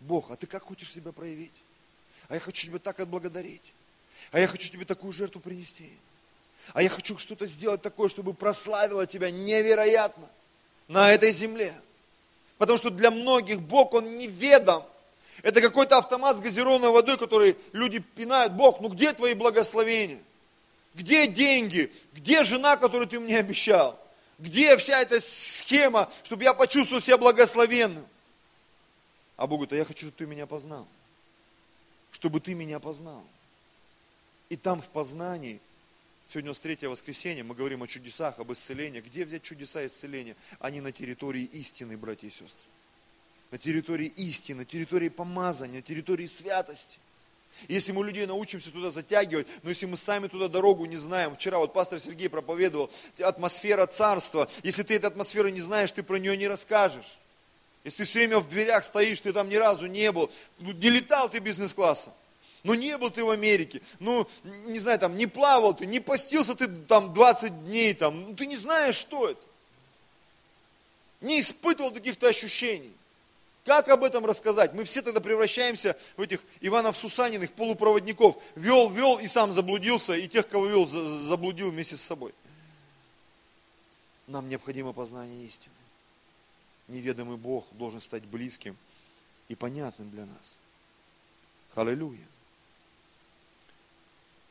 Бог, 0.00 0.30
а 0.30 0.36
ты 0.36 0.46
как 0.46 0.64
хочешь 0.64 0.92
себя 0.92 1.12
проявить? 1.12 1.52
А 2.28 2.34
я 2.34 2.40
хочу 2.40 2.66
тебя 2.66 2.78
так 2.78 3.00
отблагодарить. 3.00 3.72
А 4.30 4.38
я 4.38 4.46
хочу 4.46 4.70
тебе 4.70 4.84
такую 4.84 5.12
жертву 5.12 5.40
принести. 5.40 5.90
А 6.74 6.82
я 6.82 6.88
хочу 6.88 7.18
что-то 7.18 7.46
сделать 7.46 7.82
такое, 7.82 8.08
чтобы 8.08 8.34
прославило 8.34 9.06
тебя 9.06 9.30
невероятно 9.30 10.28
на 10.86 11.12
этой 11.12 11.32
земле. 11.32 11.74
Потому 12.58 12.78
что 12.78 12.90
для 12.90 13.10
многих 13.10 13.60
Бог, 13.60 13.94
Он 13.94 14.18
неведом. 14.18 14.84
Это 15.42 15.60
какой-то 15.60 15.98
автомат 15.98 16.36
с 16.36 16.40
газированной 16.40 16.90
водой, 16.90 17.16
который 17.16 17.56
люди 17.72 18.00
пинают. 18.00 18.52
Бог, 18.52 18.80
ну 18.80 18.88
где 18.88 19.12
твои 19.12 19.34
благословения? 19.34 20.18
Где 20.94 21.28
деньги? 21.28 21.92
Где 22.12 22.44
жена, 22.44 22.76
которую 22.76 23.08
ты 23.08 23.20
мне 23.20 23.38
обещал? 23.38 23.98
Где 24.38 24.76
вся 24.76 25.00
эта 25.00 25.20
схема, 25.20 26.10
чтобы 26.24 26.42
я 26.42 26.54
почувствовал 26.54 27.00
себя 27.00 27.18
благословенным? 27.18 28.04
А 29.38 29.46
Бог 29.46 29.60
говорит, 29.60 29.72
а 29.72 29.76
я 29.76 29.84
хочу, 29.84 30.06
чтобы 30.06 30.18
ты 30.18 30.26
меня 30.26 30.46
познал. 30.46 30.86
Чтобы 32.10 32.40
ты 32.40 32.54
меня 32.54 32.80
познал. 32.80 33.24
И 34.48 34.56
там 34.56 34.82
в 34.82 34.88
познании, 34.88 35.60
сегодня 36.26 36.50
у 36.50 36.52
нас 36.52 36.58
третье 36.58 36.88
воскресенье, 36.88 37.44
мы 37.44 37.54
говорим 37.54 37.84
о 37.84 37.86
чудесах, 37.86 38.40
об 38.40 38.52
исцелении. 38.52 39.00
Где 39.00 39.24
взять 39.24 39.42
чудеса 39.42 39.86
исцеления? 39.86 40.34
Они 40.58 40.80
на 40.80 40.90
территории 40.90 41.44
истины, 41.44 41.96
братья 41.96 42.26
и 42.26 42.30
сестры. 42.30 42.66
На 43.52 43.58
территории 43.58 44.08
истины, 44.08 44.58
на 44.58 44.64
территории 44.64 45.08
помазания, 45.08 45.76
на 45.76 45.82
территории 45.82 46.26
святости. 46.26 46.98
Если 47.68 47.92
мы 47.92 48.04
людей 48.04 48.26
научимся 48.26 48.72
туда 48.72 48.90
затягивать, 48.90 49.46
но 49.62 49.70
если 49.70 49.86
мы 49.86 49.96
сами 49.96 50.26
туда 50.26 50.48
дорогу 50.48 50.84
не 50.86 50.96
знаем, 50.96 51.36
вчера 51.36 51.58
вот 51.58 51.72
пастор 51.72 52.00
Сергей 52.00 52.28
проповедовал, 52.28 52.90
атмосфера 53.20 53.86
царства, 53.86 54.48
если 54.64 54.82
ты 54.82 54.94
этой 54.94 55.06
атмосферы 55.06 55.52
не 55.52 55.60
знаешь, 55.60 55.92
ты 55.92 56.02
про 56.02 56.16
нее 56.16 56.36
не 56.36 56.48
расскажешь. 56.48 57.18
Если 57.88 58.04
ты 58.04 58.04
все 58.04 58.18
время 58.18 58.38
в 58.38 58.46
дверях 58.46 58.84
стоишь, 58.84 59.18
ты 59.18 59.32
там 59.32 59.48
ни 59.48 59.54
разу 59.54 59.86
не 59.86 60.12
был, 60.12 60.30
ну, 60.58 60.72
не 60.72 60.90
летал 60.90 61.30
ты 61.30 61.38
бизнес-классом, 61.38 62.12
ну 62.62 62.74
не 62.74 62.98
был 62.98 63.10
ты 63.10 63.24
в 63.24 63.30
Америке, 63.30 63.80
ну 63.98 64.28
не 64.44 64.78
знаю, 64.78 64.98
там 64.98 65.16
не 65.16 65.26
плавал 65.26 65.72
ты, 65.72 65.86
не 65.86 65.98
постился 65.98 66.54
ты 66.54 66.68
там 66.68 67.14
20 67.14 67.64
дней, 67.64 67.94
там, 67.94 68.28
ну 68.28 68.36
ты 68.36 68.44
не 68.44 68.58
знаешь, 68.58 68.94
что 68.94 69.30
это. 69.30 69.40
Не 71.22 71.40
испытывал 71.40 71.90
каких-то 71.90 72.28
ощущений. 72.28 72.92
Как 73.64 73.88
об 73.88 74.04
этом 74.04 74.26
рассказать? 74.26 74.74
Мы 74.74 74.84
все 74.84 75.00
тогда 75.00 75.20
превращаемся 75.20 75.96
в 76.18 76.20
этих 76.20 76.40
Иванов 76.60 76.94
Сусаниных 76.94 77.52
полупроводников. 77.52 78.36
Вел, 78.54 78.90
вел 78.90 79.18
и 79.18 79.28
сам 79.28 79.54
заблудился, 79.54 80.12
и 80.12 80.28
тех, 80.28 80.46
кого 80.46 80.66
вел, 80.66 80.84
заблудил 80.84 81.70
вместе 81.70 81.96
с 81.96 82.02
собой. 82.02 82.34
Нам 84.26 84.46
необходимо 84.50 84.92
познание 84.92 85.46
истины. 85.46 85.74
Неведомый 86.88 87.36
Бог 87.36 87.66
должен 87.72 88.00
стать 88.00 88.24
близким 88.24 88.76
и 89.48 89.54
понятным 89.54 90.10
для 90.10 90.26
нас. 90.26 90.58
Аллилуйя. 91.74 92.26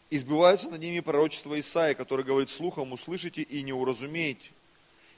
Избиваются 0.10 0.69
над 0.69 0.80
ними 0.80 1.02
пророчества 1.02 1.60
Исаия, 1.60 1.93
который 1.93 2.23
говорит, 2.23 2.50
слухом 2.50 2.93
услышите 2.93 3.41
и 3.41 3.62
не 3.63 3.73
уразумеете 3.73 4.50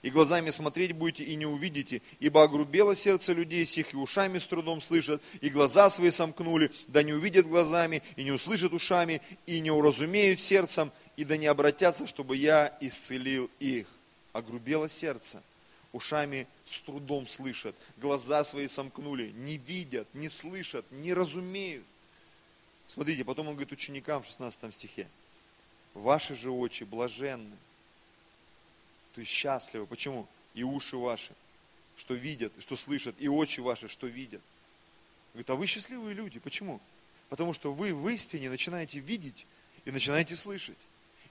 и 0.01 0.09
глазами 0.09 0.49
смотреть 0.49 0.93
будете, 0.93 1.23
и 1.23 1.35
не 1.35 1.45
увидите, 1.45 2.01
ибо 2.19 2.43
огрубело 2.43 2.95
сердце 2.95 3.33
людей 3.33 3.65
сих, 3.65 3.93
и 3.93 3.97
ушами 3.97 4.39
с 4.39 4.45
трудом 4.45 4.81
слышат, 4.81 5.21
и 5.41 5.49
глаза 5.49 5.89
свои 5.89 6.11
сомкнули, 6.11 6.71
да 6.87 7.03
не 7.03 7.13
увидят 7.13 7.47
глазами, 7.47 8.01
и 8.15 8.23
не 8.23 8.31
услышат 8.31 8.73
ушами, 8.73 9.21
и 9.45 9.59
не 9.59 9.71
уразумеют 9.71 10.39
сердцем, 10.39 10.91
и 11.17 11.25
да 11.25 11.37
не 11.37 11.47
обратятся, 11.47 12.07
чтобы 12.07 12.37
я 12.37 12.75
исцелил 12.81 13.49
их. 13.59 13.87
Огрубело 14.31 14.87
сердце, 14.87 15.41
ушами 15.91 16.47
с 16.65 16.79
трудом 16.79 17.27
слышат, 17.27 17.75
глаза 17.97 18.43
свои 18.43 18.67
сомкнули, 18.67 19.31
не 19.31 19.57
видят, 19.57 20.07
не 20.13 20.29
слышат, 20.29 20.85
не 20.91 21.13
разумеют. 21.13 21.85
Смотрите, 22.87 23.23
потом 23.23 23.47
он 23.47 23.53
говорит 23.53 23.71
ученикам 23.71 24.23
в 24.23 24.25
16 24.25 24.73
стихе, 24.73 25.07
ваши 25.93 26.35
же 26.35 26.51
очи 26.51 26.83
блаженны, 26.83 27.55
то 29.13 29.21
есть 29.21 29.31
счастливы. 29.31 29.85
Почему? 29.85 30.27
И 30.53 30.63
уши 30.63 30.97
ваши, 30.97 31.33
что 31.97 32.13
видят, 32.13 32.53
что 32.59 32.75
слышат, 32.75 33.15
и 33.19 33.27
очи 33.27 33.59
ваши, 33.59 33.87
что 33.87 34.07
видят. 34.07 34.41
Говорит, 35.33 35.49
а 35.49 35.55
вы 35.55 35.67
счастливые 35.67 36.15
люди. 36.15 36.39
Почему? 36.39 36.79
Потому 37.29 37.53
что 37.53 37.73
вы 37.73 37.93
в 37.93 38.07
истине 38.09 38.49
начинаете 38.49 38.99
видеть 38.99 39.45
и 39.85 39.91
начинаете 39.91 40.35
слышать. 40.35 40.77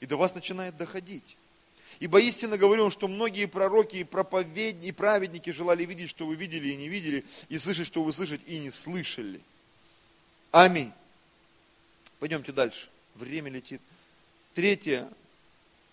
И 0.00 0.06
до 0.06 0.16
вас 0.16 0.34
начинает 0.34 0.76
доходить. 0.76 1.36
Ибо 2.01 2.20
истинно 2.20 2.57
говорю, 2.57 2.90
что 2.90 3.09
многие 3.09 3.46
пророки 3.46 3.96
и 3.96 4.05
проповедники, 4.05 4.87
и 4.87 4.92
праведники 4.92 5.51
желали 5.51 5.85
видеть, 5.85 6.11
что 6.11 6.27
вы 6.27 6.37
видели 6.37 6.68
и 6.68 6.77
не 6.77 6.88
видели, 6.88 7.24
и 7.48 7.59
слышать, 7.59 7.87
что 7.87 8.05
вы 8.05 8.12
слышите 8.12 8.42
и 8.46 8.59
не 8.59 8.70
слышали. 8.70 9.40
Аминь. 10.51 10.92
Пойдемте 12.20 12.53
дальше. 12.53 12.88
Время 13.14 13.51
летит. 13.51 13.81
Третье 14.55 15.09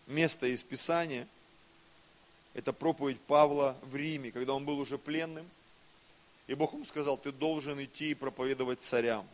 место 0.08 0.48
из 0.48 0.64
Писания– 0.64 1.28
это 2.54 2.72
проповедь 2.72 3.20
Павла 3.22 3.78
в 3.82 3.96
Риме, 3.96 4.32
когда 4.32 4.54
он 4.54 4.66
был 4.66 4.80
уже 4.80 4.98
пленным. 4.98 5.50
И 6.48 6.54
Бог 6.54 6.74
ему 6.74 6.86
сказал, 6.86 7.18
ты 7.18 7.32
должен 7.32 7.84
идти 7.84 8.12
и 8.12 8.16
проповедовать 8.16 8.82
царям. 8.82 9.28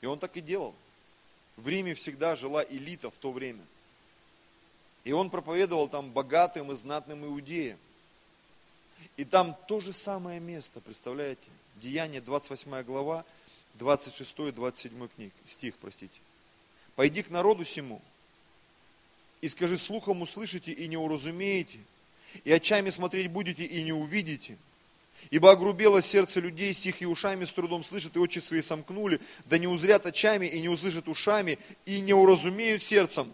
И 0.00 0.06
он 0.06 0.18
так 0.18 0.36
и 0.36 0.40
делал. 0.40 0.74
В 1.56 1.68
Риме 1.68 1.94
всегда 1.94 2.36
жила 2.36 2.64
элита 2.64 3.10
в 3.10 3.14
то 3.14 3.30
время. 3.32 3.62
И 5.08 5.12
он 5.12 5.30
проповедовал 5.30 5.88
там 5.88 6.10
богатым 6.10 6.70
и 6.70 6.76
знатным 6.76 7.24
иудеям. 7.24 7.78
И 9.16 9.24
там 9.24 9.56
то 9.66 9.80
же 9.80 9.94
самое 9.94 10.38
место, 10.38 10.82
представляете? 10.82 11.48
Деяние 11.76 12.20
28 12.20 12.82
глава, 12.82 13.24
26-27 13.78 15.08
книг, 15.16 15.32
стих, 15.46 15.76
простите. 15.80 16.20
«Пойди 16.94 17.22
к 17.22 17.30
народу 17.30 17.64
сему, 17.64 18.02
и 19.40 19.48
скажи, 19.48 19.78
слухом 19.78 20.20
услышите 20.20 20.72
и 20.72 20.86
не 20.88 20.98
уразумеете, 20.98 21.78
и 22.44 22.52
очами 22.52 22.90
смотреть 22.90 23.30
будете, 23.30 23.64
и 23.64 23.82
не 23.84 23.94
увидите. 23.94 24.58
Ибо 25.30 25.52
огрубело 25.52 26.02
сердце 26.02 26.40
людей 26.40 26.74
сих, 26.74 27.00
и 27.00 27.06
ушами 27.06 27.46
с 27.46 27.50
трудом 27.50 27.82
слышат, 27.82 28.14
и 28.16 28.18
очи 28.18 28.40
свои 28.40 28.60
сомкнули, 28.60 29.22
да 29.46 29.56
не 29.56 29.68
узрят 29.68 30.04
очами, 30.04 30.44
и 30.44 30.60
не 30.60 30.68
услышат 30.68 31.08
ушами, 31.08 31.58
и 31.86 32.00
не 32.00 32.12
уразумеют 32.12 32.82
сердцем, 32.82 33.32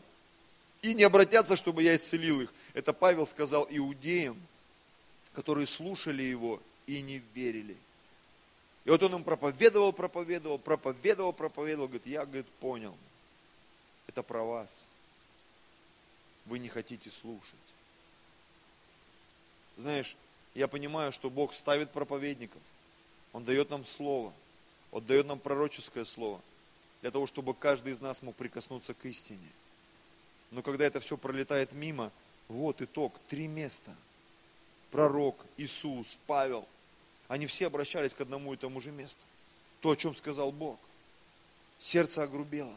и 0.84 0.92
не 0.92 1.02
обратятся, 1.02 1.56
чтобы 1.56 1.82
я 1.82 1.96
исцелил 1.96 2.42
их. 2.42 2.52
Это 2.74 2.92
Павел 2.92 3.26
сказал 3.26 3.66
иудеям, 3.70 4.38
которые 5.32 5.66
слушали 5.66 6.22
его 6.22 6.60
и 6.86 7.00
не 7.00 7.22
верили. 7.34 7.76
И 8.84 8.90
вот 8.90 9.02
он 9.02 9.14
им 9.14 9.24
проповедовал, 9.24 9.94
проповедовал, 9.94 10.58
проповедовал, 10.58 11.32
проповедовал, 11.32 11.88
говорит, 11.88 12.06
я, 12.06 12.26
говорит, 12.26 12.46
понял, 12.60 12.94
это 14.08 14.22
про 14.22 14.44
вас. 14.44 14.84
Вы 16.44 16.58
не 16.58 16.68
хотите 16.68 17.10
слушать. 17.10 17.54
Знаешь, 19.78 20.16
я 20.54 20.68
понимаю, 20.68 21.12
что 21.12 21.30
Бог 21.30 21.54
ставит 21.54 21.92
проповедников. 21.92 22.60
Он 23.32 23.42
дает 23.42 23.70
нам 23.70 23.86
слово. 23.86 24.34
Он 24.92 25.02
дает 25.02 25.26
нам 25.26 25.38
пророческое 25.38 26.04
слово. 26.04 26.42
Для 27.00 27.10
того, 27.10 27.26
чтобы 27.26 27.54
каждый 27.54 27.94
из 27.94 28.00
нас 28.00 28.20
мог 28.20 28.36
прикоснуться 28.36 28.92
к 28.92 29.06
истине. 29.06 29.48
Но 30.50 30.62
когда 30.62 30.84
это 30.84 31.00
все 31.00 31.16
пролетает 31.16 31.72
мимо, 31.72 32.10
вот 32.48 32.82
итог. 32.82 33.18
Три 33.28 33.46
места. 33.46 33.94
Пророк, 34.90 35.44
Иисус, 35.56 36.18
Павел. 36.26 36.66
Они 37.28 37.46
все 37.46 37.66
обращались 37.66 38.14
к 38.14 38.20
одному 38.20 38.54
и 38.54 38.56
тому 38.56 38.80
же 38.80 38.90
месту. 38.90 39.20
То, 39.80 39.90
о 39.90 39.96
чем 39.96 40.14
сказал 40.14 40.52
Бог. 40.52 40.78
Сердце 41.80 42.22
огрубело. 42.22 42.74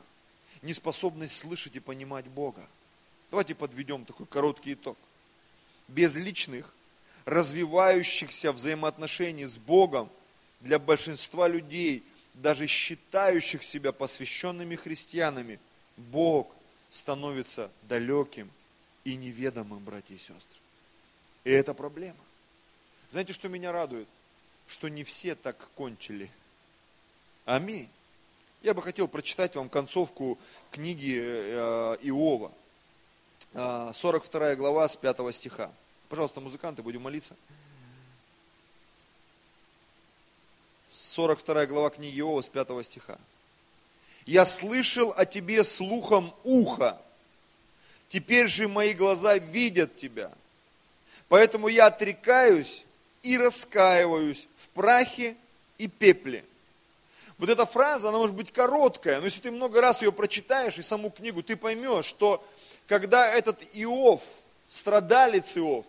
Неспособность 0.62 1.36
слышать 1.36 1.75
и 1.75 1.80
понимать 1.80 2.25
Бога. 2.25 2.67
Давайте 3.30 3.56
подведем 3.56 4.06
такой 4.06 4.25
короткий 4.25 4.73
итог. 4.73 4.97
Без 5.88 6.15
личных 6.15 6.73
развивающихся 7.25 8.53
взаимоотношений 8.53 9.45
с 9.45 9.58
Богом 9.58 10.10
для 10.62 10.80
большинства 10.80 11.47
людей, 11.47 12.03
даже 12.34 12.67
считающих 12.67 13.63
себя 13.63 13.91
посвященными 13.91 14.75
христианами, 14.75 15.60
Бог 15.97 16.47
становится 16.89 17.71
далеким 17.84 18.50
и 19.04 19.15
неведомым, 19.15 19.84
братья 19.84 20.15
и 20.15 20.17
сестры. 20.17 20.60
И 21.43 21.52
это 21.52 21.73
проблема. 21.73 22.19
Знаете, 23.10 23.34
что 23.34 23.47
меня 23.47 23.71
радует? 23.71 24.08
Что 24.67 24.89
не 24.89 25.04
все 25.04 25.36
так 25.36 25.69
кончили. 25.76 26.30
Аминь. 27.45 27.89
Я 28.62 28.73
бы 28.73 28.82
хотел 28.82 29.08
прочитать 29.08 29.56
вам 29.56 29.69
концовку 29.69 30.38
книги 30.71 31.17
э, 31.17 31.97
Иова. 32.02 32.52
42 33.54 34.47
э, 34.50 34.56
глава 34.56 34.88
с 34.88 34.97
5 34.97 35.34
стиха. 35.34 35.71
Пожалуйста, 36.10 36.41
музыканты, 36.41 36.84
будем 36.84 37.02
молиться. 37.02 37.36
42 40.89 41.66
глава 41.68 41.89
книги 41.89 42.20
Иова 42.20 42.41
с 42.41 42.49
5 42.49 42.86
стиха. 42.86 43.18
«Я 44.28 44.45
слышал 44.45 45.11
о 45.17 45.25
тебе 45.25 45.63
слухом 45.63 46.32
уха, 46.43 47.01
теперь 48.09 48.47
же 48.47 48.67
мои 48.67 48.93
глаза 48.93 49.39
видят 49.39 49.95
тебя. 49.95 50.32
Поэтому 51.30 51.67
я 51.67 51.88
отрекаюсь 51.88 52.86
и 53.23 53.38
раскаиваюсь 53.38 54.47
в 54.57 54.69
прахе 54.69 55.36
и 55.80 55.88
пепле». 55.88 56.45
Вот 57.38 57.49
эта 57.49 57.65
фраза, 57.65 58.09
она 58.09 58.17
может 58.17 58.36
быть 58.36 58.51
короткая, 58.51 59.19
но 59.19 59.25
если 59.25 59.41
ты 59.41 59.51
много 59.51 59.80
раз 59.80 60.01
ее 60.01 60.11
прочитаешь 60.11 60.78
и 60.78 60.82
саму 60.82 61.11
книгу, 61.11 61.43
ты 61.43 61.55
поймешь, 61.55 62.05
что 62.05 62.43
когда 62.88 63.30
этот 63.30 63.61
Иов, 63.73 64.21
страдалец 64.67 65.55
Иов, 65.57 65.86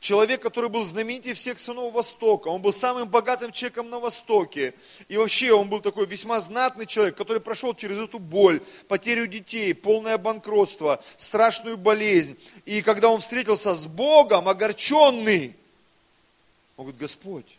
Человек, 0.00 0.40
который 0.40 0.70
был 0.70 0.84
знаменитее 0.84 1.34
всех 1.34 1.58
сынов 1.58 1.92
Востока. 1.92 2.48
Он 2.48 2.62
был 2.62 2.72
самым 2.72 3.08
богатым 3.08 3.50
человеком 3.50 3.90
на 3.90 3.98
Востоке. 3.98 4.74
И 5.08 5.16
вообще 5.16 5.52
он 5.52 5.68
был 5.68 5.80
такой 5.80 6.06
весьма 6.06 6.38
знатный 6.40 6.86
человек, 6.86 7.16
который 7.16 7.40
прошел 7.40 7.74
через 7.74 7.98
эту 7.98 8.20
боль, 8.20 8.60
потерю 8.86 9.26
детей, 9.26 9.74
полное 9.74 10.16
банкротство, 10.16 11.02
страшную 11.16 11.76
болезнь. 11.76 12.38
И 12.64 12.80
когда 12.82 13.08
он 13.08 13.20
встретился 13.20 13.74
с 13.74 13.88
Богом, 13.88 14.48
огорченный, 14.48 15.56
он 16.76 16.84
говорит, 16.84 17.00
Господь, 17.00 17.58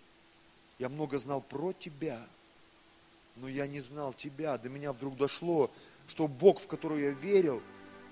Я 0.79 0.87
много 0.87 1.19
знал 1.19 1.41
про 1.41 1.73
тебя, 1.73 2.21
но 3.35 3.49
я 3.49 3.67
не 3.67 3.81
знал 3.81 4.13
тебя. 4.13 4.57
До 4.57 4.69
меня 4.69 4.93
вдруг 4.93 5.17
дошло, 5.17 5.69
что 6.07 6.29
Бог, 6.29 6.61
в 6.61 6.67
который 6.67 7.03
я 7.03 7.09
верил, 7.09 7.61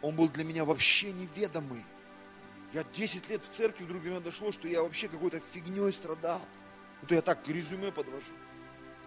Он 0.02 0.14
был 0.14 0.28
для 0.28 0.44
меня 0.44 0.66
вообще 0.66 1.14
неведомый. 1.14 1.84
Я 2.74 2.84
10 2.84 3.30
лет 3.30 3.44
в 3.44 3.50
церкви, 3.50 3.86
вдруг 3.86 4.04
до 4.04 4.10
меня 4.10 4.20
дошло, 4.20 4.52
что 4.52 4.68
я 4.68 4.84
вообще 4.84 5.08
какой-то 5.08 5.40
фигней 5.40 5.92
страдал. 5.94 6.42
Вот 7.02 7.12
я 7.12 7.22
так 7.22 7.48
резюме 7.48 7.92
подвожу. 7.92 8.34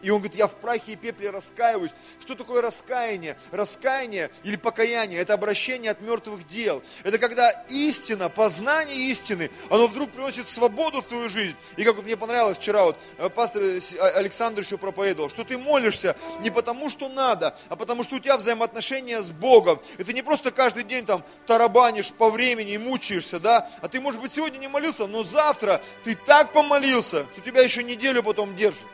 И 0.02 0.10
он 0.10 0.18
говорит, 0.18 0.38
я 0.38 0.46
в 0.46 0.56
прахе 0.56 0.92
и 0.92 0.96
пепле 0.96 1.30
раскаиваюсь. 1.30 1.92
Что 2.20 2.34
такое 2.34 2.62
раскаяние? 2.62 3.36
Раскаяние 3.50 4.30
или 4.44 4.56
покаяние– 4.56 5.18
это 5.20 5.34
обращение 5.34 5.90
от 5.90 6.00
мертвых 6.00 6.46
дел. 6.48 6.82
Это 7.04 7.18
когда 7.18 7.50
истина, 7.68 8.28
познание 8.28 8.96
истины, 9.10 9.50
оно 9.70 9.86
вдруг 9.86 10.10
приносит 10.12 10.48
свободу 10.48 11.02
в 11.02 11.06
твою 11.06 11.28
жизнь. 11.28 11.56
И 11.76 11.84
как 11.84 11.96
вот 11.96 12.04
мне 12.04 12.16
понравилось 12.16 12.58
вчера, 12.58 12.84
вот 12.84 12.96
э, 13.18 13.28
пастор 13.28 13.62
э, 13.62 13.80
а, 13.98 14.06
Александр 14.18 14.62
еще 14.62 14.78
проповедовал, 14.78 15.30
что 15.30 15.44
ты 15.44 15.58
молишься 15.58 16.16
не 16.40 16.50
потому, 16.50 16.90
что 16.90 17.08
надо, 17.08 17.56
а 17.68 17.76
потому, 17.76 18.04
что 18.04 18.16
у 18.16 18.18
тебя 18.18 18.36
взаимоотношения 18.36 19.22
с 19.22 19.30
Богом. 19.30 19.80
И 19.98 20.04
ты 20.04 20.12
не 20.12 20.22
просто 20.22 20.50
каждый 20.50 20.84
день 20.84 21.04
там 21.04 21.24
тарабанишь 21.46 22.12
по 22.12 22.30
времени 22.30 22.72
и 22.72 22.78
мучаешься, 22.78 23.40
да, 23.40 23.68
а 23.80 23.88
ты, 23.88 24.00
может 24.00 24.20
быть, 24.20 24.32
сегодня 24.32 24.58
не 24.58 24.68
молился, 24.68 25.06
но 25.06 25.22
завтра 25.22 25.82
ты 26.04 26.14
так 26.14 26.52
помолился, 26.52 27.26
что 27.32 27.40
тебя 27.40 27.62
еще 27.62 27.82
неделю 27.82 28.22
потом 28.22 28.56
держит. 28.56 28.84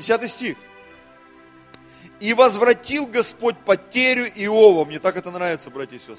Десятый 0.00 0.30
стих. 0.30 0.56
И 2.20 2.32
возвратил 2.32 3.06
Господь 3.06 3.58
потерю 3.58 4.24
Иова. 4.34 4.86
Мне 4.86 4.98
так 4.98 5.14
это 5.18 5.30
нравится, 5.30 5.68
братья 5.68 5.96
и 5.96 5.98
сестры. 5.98 6.16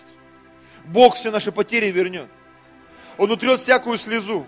Бог 0.85 1.15
все 1.15 1.31
наши 1.31 1.51
потери 1.51 1.89
вернет. 1.89 2.27
Он 3.17 3.31
утрет 3.31 3.59
всякую 3.59 3.97
слезу. 3.97 4.45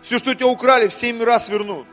Все, 0.00 0.18
что 0.18 0.30
у 0.30 0.34
тебя 0.34 0.46
украли, 0.46 0.88
в 0.88 0.94
семь 0.94 1.22
раз 1.22 1.50
вернут. 1.50 1.86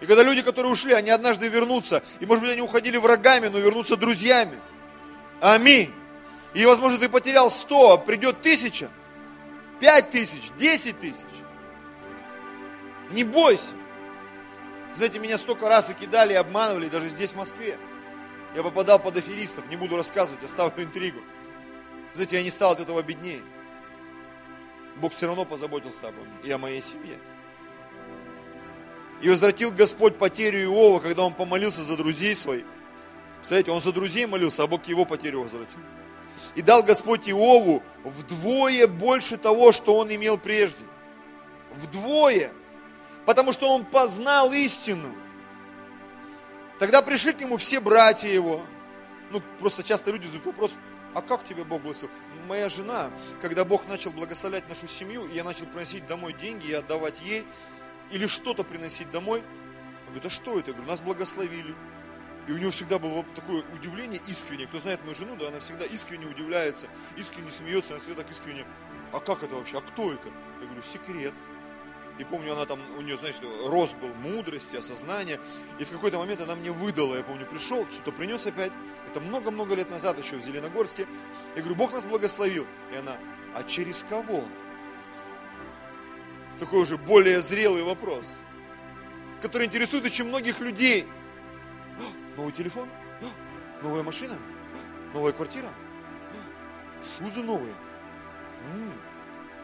И 0.00 0.06
когда 0.06 0.24
люди, 0.24 0.42
которые 0.42 0.72
ушли, 0.72 0.94
они 0.94 1.10
однажды 1.10 1.46
вернутся. 1.46 2.02
И 2.18 2.26
может 2.26 2.42
быть 2.42 2.52
они 2.52 2.62
уходили 2.62 2.96
врагами, 2.96 3.46
но 3.46 3.60
вернутся 3.60 3.96
друзьями. 3.96 4.58
Аминь. 5.40 5.94
И 6.54 6.66
возможно 6.66 6.98
ты 6.98 7.08
потерял 7.08 7.52
сто, 7.52 7.92
а 7.92 7.98
придет 7.98 8.42
тысяча, 8.42 8.90
пять 9.78 10.10
тысяч, 10.10 10.50
десять 10.58 10.98
тысяч. 10.98 11.22
Не 13.12 13.22
бойся. 13.22 13.74
Знаете, 14.94 15.18
меня 15.18 15.38
столько 15.38 15.68
раз 15.68 15.90
и 15.90 15.94
кидали, 15.94 16.32
и 16.32 16.36
обманывали, 16.36 16.88
даже 16.88 17.08
здесь, 17.08 17.32
в 17.32 17.36
Москве. 17.36 17.78
Я 18.54 18.62
попадал 18.62 18.98
под 18.98 19.16
аферистов, 19.16 19.68
не 19.70 19.76
буду 19.76 19.96
рассказывать, 19.96 20.42
оставлю 20.42 20.82
интригу. 20.82 21.20
Знаете, 22.12 22.36
я 22.36 22.42
не 22.42 22.50
стал 22.50 22.72
от 22.72 22.80
этого 22.80 23.02
беднее. 23.02 23.40
Бог 24.96 25.14
все 25.14 25.26
равно 25.26 25.44
позаботился 25.44 26.08
обо 26.08 26.20
мне 26.22 26.48
и 26.48 26.50
о 26.50 26.58
моей 26.58 26.82
семье. 26.82 27.18
И 29.22 29.28
возвратил 29.28 29.70
Господь 29.70 30.16
потерю 30.16 30.64
Иова, 30.64 30.98
когда 30.98 31.22
он 31.22 31.34
помолился 31.34 31.82
за 31.82 31.96
друзей 31.96 32.34
своих. 32.34 32.64
Представляете, 33.38 33.70
он 33.70 33.80
за 33.80 33.92
друзей 33.92 34.26
молился, 34.26 34.64
а 34.64 34.66
Бог 34.66 34.86
его 34.86 35.04
потерю 35.04 35.42
возвратил. 35.42 35.78
И 36.54 36.62
дал 36.62 36.82
Господь 36.82 37.28
Иову 37.28 37.82
вдвое 38.02 38.86
больше 38.86 39.36
того, 39.36 39.72
что 39.72 39.96
он 39.96 40.12
имел 40.12 40.36
прежде. 40.36 40.84
Вдвое 41.72 42.52
потому 43.26 43.52
что 43.52 43.72
он 43.72 43.84
познал 43.84 44.52
истину. 44.52 45.14
Тогда 46.78 47.02
пришли 47.02 47.32
к 47.32 47.40
нему 47.40 47.56
все 47.56 47.80
братья 47.80 48.28
его. 48.28 48.62
Ну, 49.30 49.42
просто 49.58 49.82
часто 49.82 50.10
люди 50.10 50.26
задают 50.26 50.46
вопрос, 50.46 50.76
а 51.14 51.22
как 51.22 51.44
тебе 51.44 51.64
Бог 51.64 51.82
благословил? 51.82 52.16
Моя 52.46 52.68
жена, 52.68 53.10
когда 53.40 53.64
Бог 53.64 53.86
начал 53.86 54.10
благословлять 54.10 54.68
нашу 54.68 54.88
семью, 54.88 55.28
я 55.32 55.44
начал 55.44 55.66
приносить 55.66 56.06
домой 56.06 56.32
деньги 56.32 56.68
и 56.68 56.72
отдавать 56.72 57.20
ей, 57.20 57.46
или 58.10 58.26
что-то 58.26 58.64
приносить 58.64 59.10
домой, 59.10 59.40
он 59.40 60.14
говорит, 60.14 60.26
а 60.26 60.30
что 60.30 60.58
это? 60.58 60.70
Я 60.70 60.74
говорю, 60.74 60.90
нас 60.90 61.00
благословили. 61.00 61.74
И 62.48 62.52
у 62.52 62.58
него 62.58 62.70
всегда 62.70 62.98
было 62.98 63.24
такое 63.36 63.62
удивление 63.74 64.20
искреннее. 64.26 64.66
Кто 64.66 64.80
знает 64.80 65.02
мою 65.02 65.14
жену, 65.14 65.36
да, 65.36 65.48
она 65.48 65.60
всегда 65.60 65.84
искренне 65.84 66.26
удивляется, 66.26 66.86
искренне 67.16 67.52
смеется, 67.52 67.92
она 67.92 68.02
всегда 68.02 68.22
так 68.22 68.30
искренне, 68.32 68.64
а 69.12 69.20
как 69.20 69.42
это 69.42 69.54
вообще, 69.54 69.78
а 69.78 69.82
кто 69.82 70.12
это? 70.12 70.28
Я 70.60 70.66
говорю, 70.66 70.82
секрет. 70.82 71.34
И 72.20 72.24
помню, 72.24 72.52
она 72.52 72.66
там, 72.66 72.78
у 72.98 73.00
нее, 73.00 73.16
знаешь, 73.16 73.36
рост 73.64 73.96
был 73.96 74.12
мудрости, 74.12 74.76
осознания. 74.76 75.40
И 75.78 75.84
в 75.84 75.90
какой-то 75.90 76.18
момент 76.18 76.42
она 76.42 76.54
мне 76.54 76.70
выдала, 76.70 77.16
я 77.16 77.22
помню, 77.22 77.46
пришел, 77.46 77.86
что-то 77.90 78.12
принес 78.12 78.46
опять. 78.46 78.72
Это 79.08 79.22
много-много 79.22 79.74
лет 79.74 79.90
назад 79.90 80.18
еще 80.22 80.36
в 80.36 80.42
Зеленогорске. 80.42 81.06
Я 81.56 81.62
говорю, 81.62 81.76
Бог 81.76 81.94
нас 81.94 82.04
благословил. 82.04 82.66
И 82.92 82.96
она, 82.96 83.16
а 83.54 83.62
через 83.62 84.04
кого? 84.06 84.44
Такой 86.58 86.82
уже 86.82 86.98
более 86.98 87.40
зрелый 87.40 87.82
вопрос, 87.82 88.38
который 89.40 89.66
интересует 89.66 90.04
очень 90.04 90.26
многих 90.26 90.60
людей. 90.60 91.08
Новый 92.36 92.52
телефон? 92.52 92.86
Новая 93.82 94.02
машина? 94.02 94.36
Новая 95.14 95.32
квартира? 95.32 95.72
Шузы 97.16 97.42
новые? 97.42 97.72
М-м, 98.74 98.92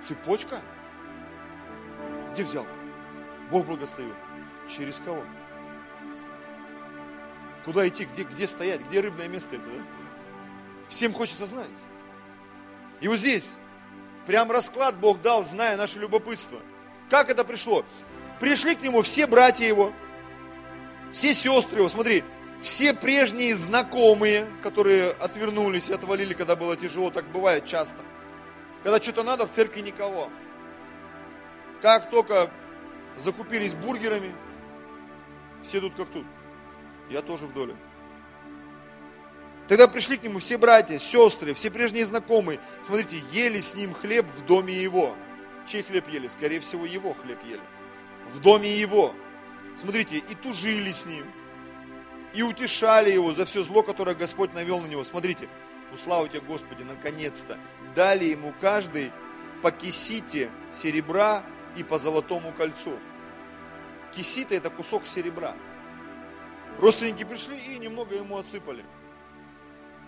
цепочка? 0.06 0.62
Где 2.36 2.44
взял? 2.44 2.66
Бог 3.50 3.64
благословил. 3.64 4.12
Через 4.68 4.98
кого? 4.98 5.24
Куда 7.64 7.88
идти? 7.88 8.04
Где, 8.04 8.24
где 8.24 8.46
стоять? 8.46 8.82
Где 8.82 9.00
рыбное 9.00 9.26
место 9.26 9.56
это? 9.56 9.64
Да? 9.64 9.82
Всем 10.90 11.14
хочется 11.14 11.46
знать. 11.46 11.66
И 13.00 13.08
вот 13.08 13.20
здесь 13.20 13.56
прям 14.26 14.52
расклад 14.52 14.98
Бог 14.98 15.22
дал, 15.22 15.44
зная 15.44 15.78
наше 15.78 15.98
любопытство. 15.98 16.60
Как 17.08 17.30
это 17.30 17.42
пришло? 17.42 17.86
Пришли 18.38 18.74
к 18.74 18.82
нему 18.82 19.00
все 19.00 19.26
братья 19.26 19.64
его, 19.64 19.94
все 21.12 21.32
сестры 21.34 21.78
его, 21.78 21.88
смотри, 21.88 22.22
все 22.60 22.92
прежние 22.92 23.56
знакомые, 23.56 24.46
которые 24.62 25.12
отвернулись 25.12 25.88
и 25.88 25.94
отвалили, 25.94 26.34
когда 26.34 26.54
было 26.54 26.76
тяжело, 26.76 27.10
так 27.10 27.24
бывает 27.32 27.64
часто. 27.64 27.96
Когда 28.82 29.00
что-то 29.00 29.22
надо, 29.22 29.46
в 29.46 29.50
церкви 29.52 29.80
никого. 29.80 30.28
Как 31.82 32.10
только 32.10 32.50
закупились 33.18 33.74
бургерами, 33.74 34.34
все 35.62 35.80
тут 35.80 35.94
как 35.94 36.08
тут. 36.10 36.26
Я 37.10 37.22
тоже 37.22 37.46
в 37.46 37.52
доле. 37.52 37.76
Тогда 39.68 39.88
пришли 39.88 40.16
к 40.16 40.22
нему 40.22 40.38
все 40.38 40.58
братья, 40.58 40.98
сестры, 40.98 41.52
все 41.54 41.70
прежние 41.70 42.06
знакомые. 42.06 42.60
Смотрите, 42.82 43.20
ели 43.32 43.60
с 43.60 43.74
ним 43.74 43.94
хлеб 43.94 44.26
в 44.36 44.44
доме 44.44 44.74
его. 44.74 45.16
Чей 45.66 45.82
хлеб 45.82 46.08
ели? 46.08 46.28
Скорее 46.28 46.60
всего, 46.60 46.86
его 46.86 47.14
хлеб 47.14 47.38
ели. 47.44 47.60
В 48.32 48.40
доме 48.40 48.76
его. 48.76 49.14
Смотрите, 49.74 50.18
и 50.18 50.34
тужили 50.34 50.92
с 50.92 51.04
ним. 51.04 51.26
И 52.32 52.42
утешали 52.42 53.10
его 53.10 53.32
за 53.32 53.44
все 53.44 53.62
зло, 53.62 53.82
которое 53.82 54.14
Господь 54.14 54.54
навел 54.54 54.80
на 54.80 54.86
него. 54.86 55.02
Смотрите, 55.04 55.48
ну 55.90 55.96
слава 55.96 56.28
тебе, 56.28 56.40
Господи, 56.40 56.82
наконец-то. 56.82 57.58
Дали 57.94 58.26
ему 58.26 58.54
каждый 58.60 59.10
по 59.62 59.72
кисите 59.72 60.50
серебра 60.72 61.42
и 61.76 61.82
по 61.82 61.98
золотому 61.98 62.52
кольцу. 62.52 62.98
Кисита 64.14 64.54
это 64.54 64.70
кусок 64.70 65.06
серебра. 65.06 65.54
Родственники 66.78 67.24
пришли 67.24 67.56
и 67.56 67.78
немного 67.78 68.14
ему 68.14 68.38
отсыпали. 68.38 68.84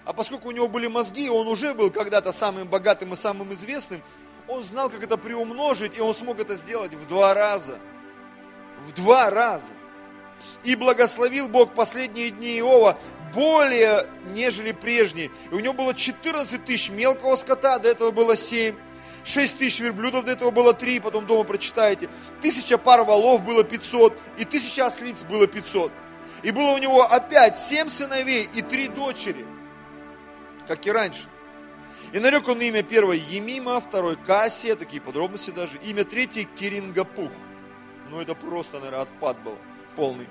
А 0.04 0.12
поскольку 0.12 0.48
у 0.48 0.52
него 0.52 0.68
были 0.68 0.86
мозги, 0.86 1.28
он 1.28 1.46
уже 1.48 1.74
был 1.74 1.90
когда-то 1.90 2.32
самым 2.32 2.66
богатым 2.68 3.12
и 3.12 3.16
самым 3.16 3.52
известным, 3.52 4.02
он 4.48 4.64
знал, 4.64 4.88
как 4.88 5.02
это 5.02 5.18
приумножить, 5.18 5.96
и 5.96 6.00
он 6.00 6.14
смог 6.14 6.40
это 6.40 6.54
сделать 6.54 6.94
в 6.94 7.06
два 7.06 7.34
раза. 7.34 7.78
В 8.86 8.92
два 8.92 9.28
раза. 9.28 9.72
И 10.64 10.74
благословил 10.76 11.48
Бог 11.48 11.74
последние 11.74 12.30
дни 12.30 12.58
Иова 12.58 12.98
более, 13.34 14.06
нежели 14.32 14.72
прежние. 14.72 15.30
И 15.50 15.54
у 15.54 15.60
него 15.60 15.74
было 15.74 15.94
14 15.94 16.64
тысяч 16.64 16.90
мелкого 16.90 17.36
скота, 17.36 17.78
до 17.78 17.90
этого 17.90 18.10
было 18.10 18.36
7. 18.36 18.74
6 19.28 19.58
тысяч 19.58 19.80
верблюдов, 19.80 20.24
до 20.24 20.32
этого 20.32 20.50
было 20.50 20.72
3, 20.72 21.00
потом 21.00 21.26
дома 21.26 21.44
прочитаете. 21.44 22.08
Тысяча 22.40 22.78
пар 22.78 23.04
валов 23.04 23.44
было 23.44 23.62
500, 23.62 24.18
и 24.38 24.44
тысяча 24.46 24.86
ослиц 24.86 25.22
было 25.24 25.46
500. 25.46 25.92
И 26.42 26.50
было 26.50 26.70
у 26.70 26.78
него 26.78 27.02
опять 27.02 27.58
7 27.58 27.90
сыновей 27.90 28.48
и 28.54 28.62
3 28.62 28.88
дочери, 28.88 29.46
как 30.66 30.86
и 30.86 30.90
раньше. 30.90 31.26
И 32.14 32.18
нарек 32.18 32.48
он 32.48 32.58
имя 32.62 32.82
первое 32.82 33.16
Емима, 33.16 33.82
второй 33.82 34.16
Кассия, 34.16 34.76
такие 34.76 35.02
подробности 35.02 35.50
даже. 35.50 35.76
Имя 35.84 36.04
третье 36.04 36.44
Кирингапух. 36.44 37.30
Ну 38.08 38.22
это 38.22 38.34
просто, 38.34 38.78
наверное, 38.78 39.02
отпад 39.02 39.38
был 39.42 39.58
полный. 39.94 40.26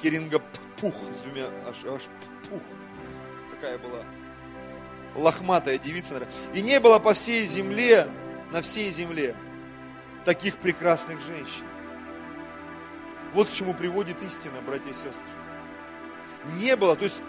Кирингапух 0.00 0.94
с 1.14 1.20
двумя, 1.20 1.48
аж, 1.68 1.84
аж 1.84 2.04
пух. 2.48 2.62
Такая 3.50 3.76
была 3.76 4.02
лохматая 5.18 5.78
девица. 5.78 6.26
И 6.54 6.62
не 6.62 6.80
было 6.80 6.98
по 6.98 7.14
всей 7.14 7.46
земле, 7.46 8.08
на 8.52 8.62
всей 8.62 8.90
земле 8.90 9.34
таких 10.24 10.56
прекрасных 10.56 11.20
женщин. 11.20 11.64
Вот 13.34 13.48
к 13.48 13.52
чему 13.52 13.74
приводит 13.74 14.22
истина, 14.22 14.62
братья 14.66 14.90
и 14.90 14.94
сестры. 14.94 15.26
Не 16.58 16.76
было, 16.76 16.96
то 16.96 17.04
есть 17.04 17.20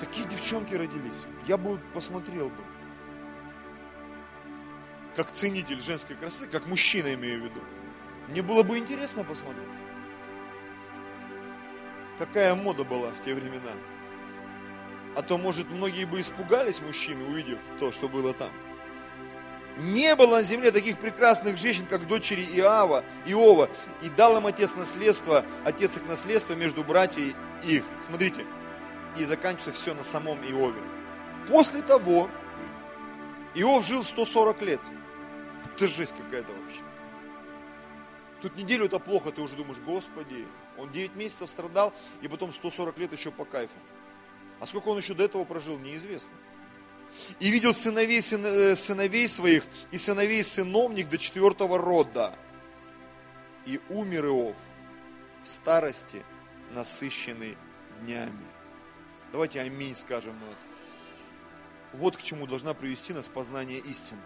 такие 0.00 0.26
девчонки 0.26 0.74
родились. 0.74 1.26
Я 1.46 1.56
бы 1.56 1.78
посмотрел 1.94 2.48
бы. 2.48 2.64
как 5.14 5.32
ценитель 5.32 5.80
женской 5.80 6.16
красоты, 6.16 6.48
как 6.48 6.66
мужчина 6.66 7.12
имею 7.14 7.42
в 7.42 7.44
виду, 7.44 7.60
мне 8.28 8.42
было 8.42 8.62
бы 8.62 8.78
интересно 8.78 9.24
посмотреть. 9.24 9.68
Какая 12.18 12.54
мода 12.54 12.84
была 12.84 13.10
в 13.10 13.24
те 13.24 13.34
времена. 13.34 13.72
А 15.16 15.22
то, 15.22 15.38
может, 15.38 15.68
многие 15.70 16.04
бы 16.04 16.20
испугались 16.20 16.80
мужчины, 16.80 17.24
увидев 17.24 17.58
то, 17.78 17.90
что 17.92 18.08
было 18.08 18.32
там. 18.32 18.50
Не 19.78 20.14
было 20.14 20.36
на 20.36 20.42
земле 20.42 20.72
таких 20.72 20.98
прекрасных 20.98 21.56
женщин, 21.56 21.86
как 21.86 22.06
дочери 22.06 22.42
Иава, 22.42 23.04
Иова. 23.26 23.70
И 24.02 24.08
дал 24.10 24.36
им 24.36 24.46
отец 24.46 24.74
наследство, 24.74 25.44
отец 25.64 25.96
их 25.96 26.06
наследство 26.06 26.54
между 26.54 26.84
братьями 26.84 27.34
их. 27.64 27.84
Смотрите, 28.06 28.44
и 29.16 29.24
заканчивается 29.24 29.72
все 29.72 29.94
на 29.94 30.04
самом 30.04 30.38
Иове. 30.42 30.82
После 31.48 31.82
того, 31.82 32.30
Иов 33.54 33.84
жил 33.84 34.04
140 34.04 34.62
лет. 34.62 34.80
Это 35.64 35.88
жесть 35.88 36.14
какая-то 36.16 36.52
вообще. 36.52 36.82
Тут 38.42 38.56
неделю 38.56 38.86
это 38.86 38.98
плохо, 38.98 39.32
ты 39.32 39.40
уже 39.42 39.54
думаешь, 39.54 39.78
Господи, 39.84 40.46
он 40.78 40.90
9 40.90 41.14
месяцев 41.16 41.50
страдал, 41.50 41.92
и 42.22 42.28
потом 42.28 42.52
140 42.52 42.96
лет 42.98 43.12
еще 43.12 43.30
по 43.30 43.44
кайфу. 43.44 43.74
А 44.60 44.66
сколько 44.66 44.88
он 44.88 44.98
еще 44.98 45.14
до 45.14 45.24
этого 45.24 45.44
прожил, 45.44 45.78
неизвестно. 45.78 46.32
И 47.40 47.50
видел 47.50 47.72
сыновей, 47.72 48.20
э, 48.20 48.76
сыновей 48.76 49.28
своих 49.28 49.64
и 49.90 49.98
сыновей 49.98 50.44
сыновних 50.44 51.08
до 51.08 51.18
четвертого 51.18 51.78
рода. 51.78 52.36
И 53.66 53.80
умер 53.88 54.26
Иов 54.26 54.56
в 55.42 55.48
старости, 55.48 56.22
насыщенный 56.72 57.56
днями. 58.02 58.46
Давайте 59.32 59.60
аминь 59.60 59.96
скажем 59.96 60.36
это. 60.36 61.98
Вот 61.98 62.16
к 62.16 62.22
чему 62.22 62.46
должна 62.46 62.74
привести 62.74 63.12
нас 63.12 63.28
познание 63.28 63.78
истины. 63.78 64.20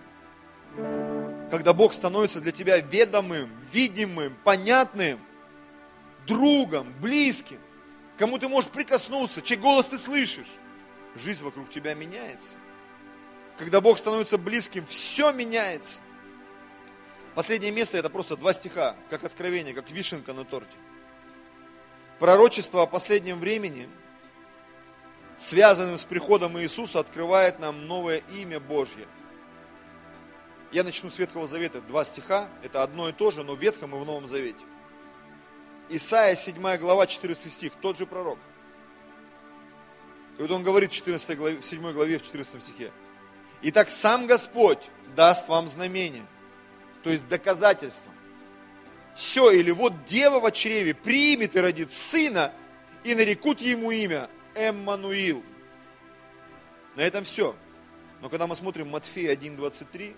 Когда 1.51 1.72
Бог 1.72 1.95
становится 1.95 2.41
для 2.41 2.53
тебя 2.53 2.78
ведомым, 2.78 3.51
видимым, 3.72 4.37
понятным, 4.45 5.20
другом, 6.26 6.93
близким, 7.01 7.59
кому 8.19 8.39
ты 8.39 8.49
можешь 8.49 8.71
прикоснуться, 8.71 9.43
чей 9.43 9.57
голос 9.57 9.87
ты 9.87 9.99
слышишь, 9.99 10.51
жизнь 11.15 11.43
вокруг 11.43 11.71
тебя 11.71 11.95
меняется. 11.95 12.57
Когда 13.59 13.81
Бог 13.81 13.99
становится 13.99 14.39
близким, 14.39 14.85
все 14.87 15.33
меняется. 15.33 16.01
Последнее 17.35 17.73
место 17.73 17.99
это 17.99 18.11
просто 18.11 18.37
два 18.37 18.53
стиха, 18.53 18.97
как 19.11 19.25
откровение, 19.25 19.75
как 19.75 19.91
вишенка 19.91 20.33
на 20.33 20.45
торте. 20.45 20.77
Пророчество 22.19 22.83
о 22.83 22.87
последнем 22.87 23.41
времени– 23.41 23.89
связанным 25.37 25.99
с 25.99 26.05
приходом 26.05 26.59
Иисуса, 26.59 27.01
открывает 27.01 27.59
нам 27.59 27.87
новое 27.87 28.23
имя 28.35 28.61
Божье. 28.61 29.07
Я 30.73 30.85
начну 30.85 31.11
с 31.11 31.19
Ветхого 31.19 31.47
Завета. 31.47 31.81
Два 31.81 32.05
стиха, 32.05 32.49
это 32.62 32.83
одно 32.83 33.09
и 33.09 33.12
то 33.12 33.31
же, 33.31 33.45
но 33.45 33.55
в 33.55 33.61
Ветхом 33.61 33.95
и 33.95 33.99
в 33.99 34.05
Новом 34.05 34.27
Завете. 34.27 34.65
Исайя 35.97 36.34
7 36.34 36.76
глава, 36.78 37.07
14 37.07 37.53
стих, 37.53 37.72
тот 37.80 37.97
же 37.97 38.05
пророк. 38.05 38.38
И 40.38 40.42
вот 40.42 40.51
он 40.51 40.64
говорит 40.64 40.90
в 40.90 40.95
14 40.95 41.38
главе, 41.38 41.59
в 41.59 41.64
7 41.64 41.92
главе, 41.92 42.18
в 42.18 42.22
14 42.22 42.61
стихе. 42.61 42.90
Итак, 43.62 43.90
сам 43.90 44.26
Господь 44.26 44.90
даст 45.14 45.49
вам 45.49 45.68
знамение, 45.68 46.26
то 47.05 47.11
есть 47.11 47.28
доказательство. 47.28 48.11
Все, 49.14 49.53
или 49.53 49.70
вот 49.70 49.92
дева 50.07 50.40
в 50.40 50.51
чреве 50.51 50.95
примет 50.95 51.55
и 51.55 51.61
родит 51.61 51.92
сына, 51.92 52.53
и 53.05 53.14
нарекут 53.14 53.61
ему 53.61 53.92
имя 53.92 54.28
Эммануил. 54.57 55.45
На 56.97 57.03
этом 57.03 57.22
все. 57.22 57.55
Но 58.20 58.28
когда 58.28 58.49
мы 58.49 58.57
смотрим 58.57 58.88
Матфея 58.88 59.36
1.23, 59.36 60.16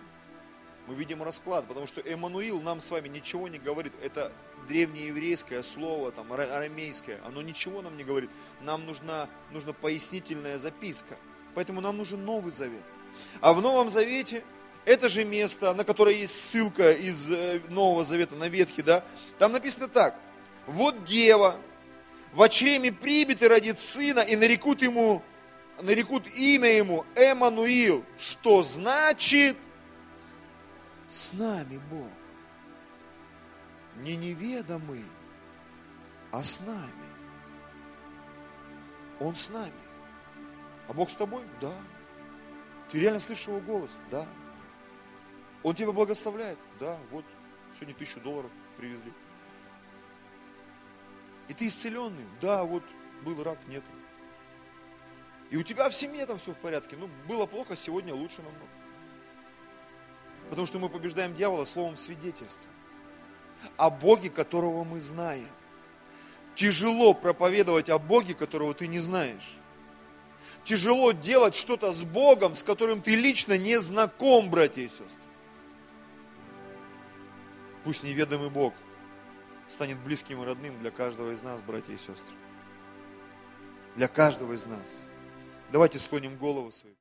мы 0.87 0.95
видим 0.95 1.22
расклад, 1.22 1.66
потому 1.66 1.87
что 1.87 2.01
Эммануил 2.01 2.61
нам 2.62 2.80
с 2.80 2.91
вами 2.91 3.09
ничего 3.09 3.49
не 3.49 3.59
говорит. 3.59 3.93
Это 4.03 4.32
древнееврейское 4.68 5.62
слово, 5.62 6.12
там, 6.12 6.32
арамейское, 6.32 7.20
оно 7.24 7.43
ничего 7.43 7.82
нам 7.82 7.97
не 7.97 8.05
говорит. 8.05 8.30
Нам 8.62 8.87
нужна, 8.87 9.28
нужна 9.53 9.72
пояснительная 9.72 10.59
записка. 10.59 11.16
Поэтому 11.55 11.80
нам 11.80 11.97
нужен 11.97 12.24
Новый 12.24 12.53
Завет. 12.53 12.82
А 13.41 13.53
в 13.53 13.62
Новом 13.62 13.91
Завете 13.91 14.45
это 14.84 15.09
же 15.09 15.24
место, 15.24 15.74
на 15.74 15.84
которое 15.84 16.14
есть 16.14 16.34
ссылка 16.34 16.93
из 16.93 17.30
э, 17.30 17.61
Нового 17.68 18.05
Завета 18.05 18.37
на 18.37 18.49
Ветхий, 18.49 18.82
да, 18.82 19.05
там 19.39 19.53
написано 19.53 19.89
так. 19.89 20.14
Вот 20.66 21.05
дева, 21.05 21.57
в 22.32 22.49
чреме 22.49 22.93
прибит 22.93 23.43
и 23.43 23.49
родит 23.49 23.80
сына, 23.80 24.20
и 24.20 24.37
нарекут 24.37 24.82
ему, 24.82 25.22
нарекут 25.80 26.26
имя 26.37 26.68
ему 26.68 27.05
Эммануил, 27.14 28.05
что 28.18 28.62
значит 28.62 29.57
с 31.09 31.32
нами 31.32 31.80
Бог. 31.90 32.11
Не 33.96 34.16
неведомый, 34.16 35.04
а 36.32 36.42
с 36.42 36.61
нами. 36.61 37.07
Он 39.20 39.34
с 39.34 39.48
нами. 39.48 39.72
А 40.88 40.92
Бог 40.92 41.11
с 41.11 41.14
тобой? 41.14 41.42
Да. 41.61 41.74
Ты 42.90 43.00
реально 43.00 43.20
слышишь 43.20 43.48
его 43.48 43.61
голос? 43.61 43.90
Да. 44.11 44.26
Он 45.62 45.74
тебя 45.74 45.92
благословляет? 45.92 46.59
Да. 46.78 46.98
Вот, 47.11 47.24
сегодня 47.74 47.94
тысячу 47.94 48.20
долларов 48.20 48.50
привезли. 48.76 49.12
И 51.48 51.54
ты 51.54 51.68
исцеленный? 51.68 52.26
Да, 52.40 52.64
вот 52.64 52.82
был 53.24 53.42
рак, 53.42 53.59
нет. 53.68 53.82
И 55.50 55.57
у 55.57 55.62
тебя 55.62 55.88
в 55.88 55.94
семье 55.94 56.26
там 56.26 56.38
все 56.38 56.52
в 56.52 56.59
порядке. 56.59 56.96
Ну, 56.96 57.09
было 57.28 57.46
плохо, 57.46 57.76
сегодня 57.76 58.14
лучше 58.14 58.42
намного. 58.42 58.68
Потому 60.49 60.66
что 60.66 60.78
мы 60.78 60.88
побеждаем 60.88 61.34
дьявола 61.34 61.64
словом 61.64 61.97
свидетельства. 61.97 62.68
О 63.76 63.90
Боге, 63.90 64.30
которого 64.30 64.84
мы 64.84 65.01
знаем. 65.01 65.49
Тяжело 66.55 67.14
проповедовать 67.14 67.88
о 67.90 67.99
Боге, 67.99 68.34
которого 68.34 68.74
ты 68.74 68.86
не 68.86 69.01
знаешь. 69.01 69.57
Тяжело 70.64 71.12
делать 71.12 71.55
что-то 71.55 71.92
с 71.92 72.03
Богом, 72.03 72.57
с 72.57 72.62
которым 72.62 73.03
ты 73.03 73.14
лично 73.14 73.57
не 73.59 73.78
знаком, 73.80 74.51
братья 74.51 74.82
и 74.82 74.88
сестры. 74.88 75.07
Пусть 77.84 78.03
неведомый 78.03 78.51
Бог– 78.51 78.74
станет 79.68 79.99
близким 80.01 80.42
и 80.42 80.47
родным 80.47 80.78
для 80.80 80.90
каждого 80.90 81.32
из 81.32 81.42
нас, 81.42 81.61
братья 81.62 81.92
и 81.92 81.97
сестры. 81.97 82.36
Для 83.97 84.09
каждого 84.09 84.53
из 84.53 84.66
нас. 84.66 85.07
Давайте 85.72 85.99
склоним 85.99 86.36
голову 86.36 86.70
свою. 86.70 86.95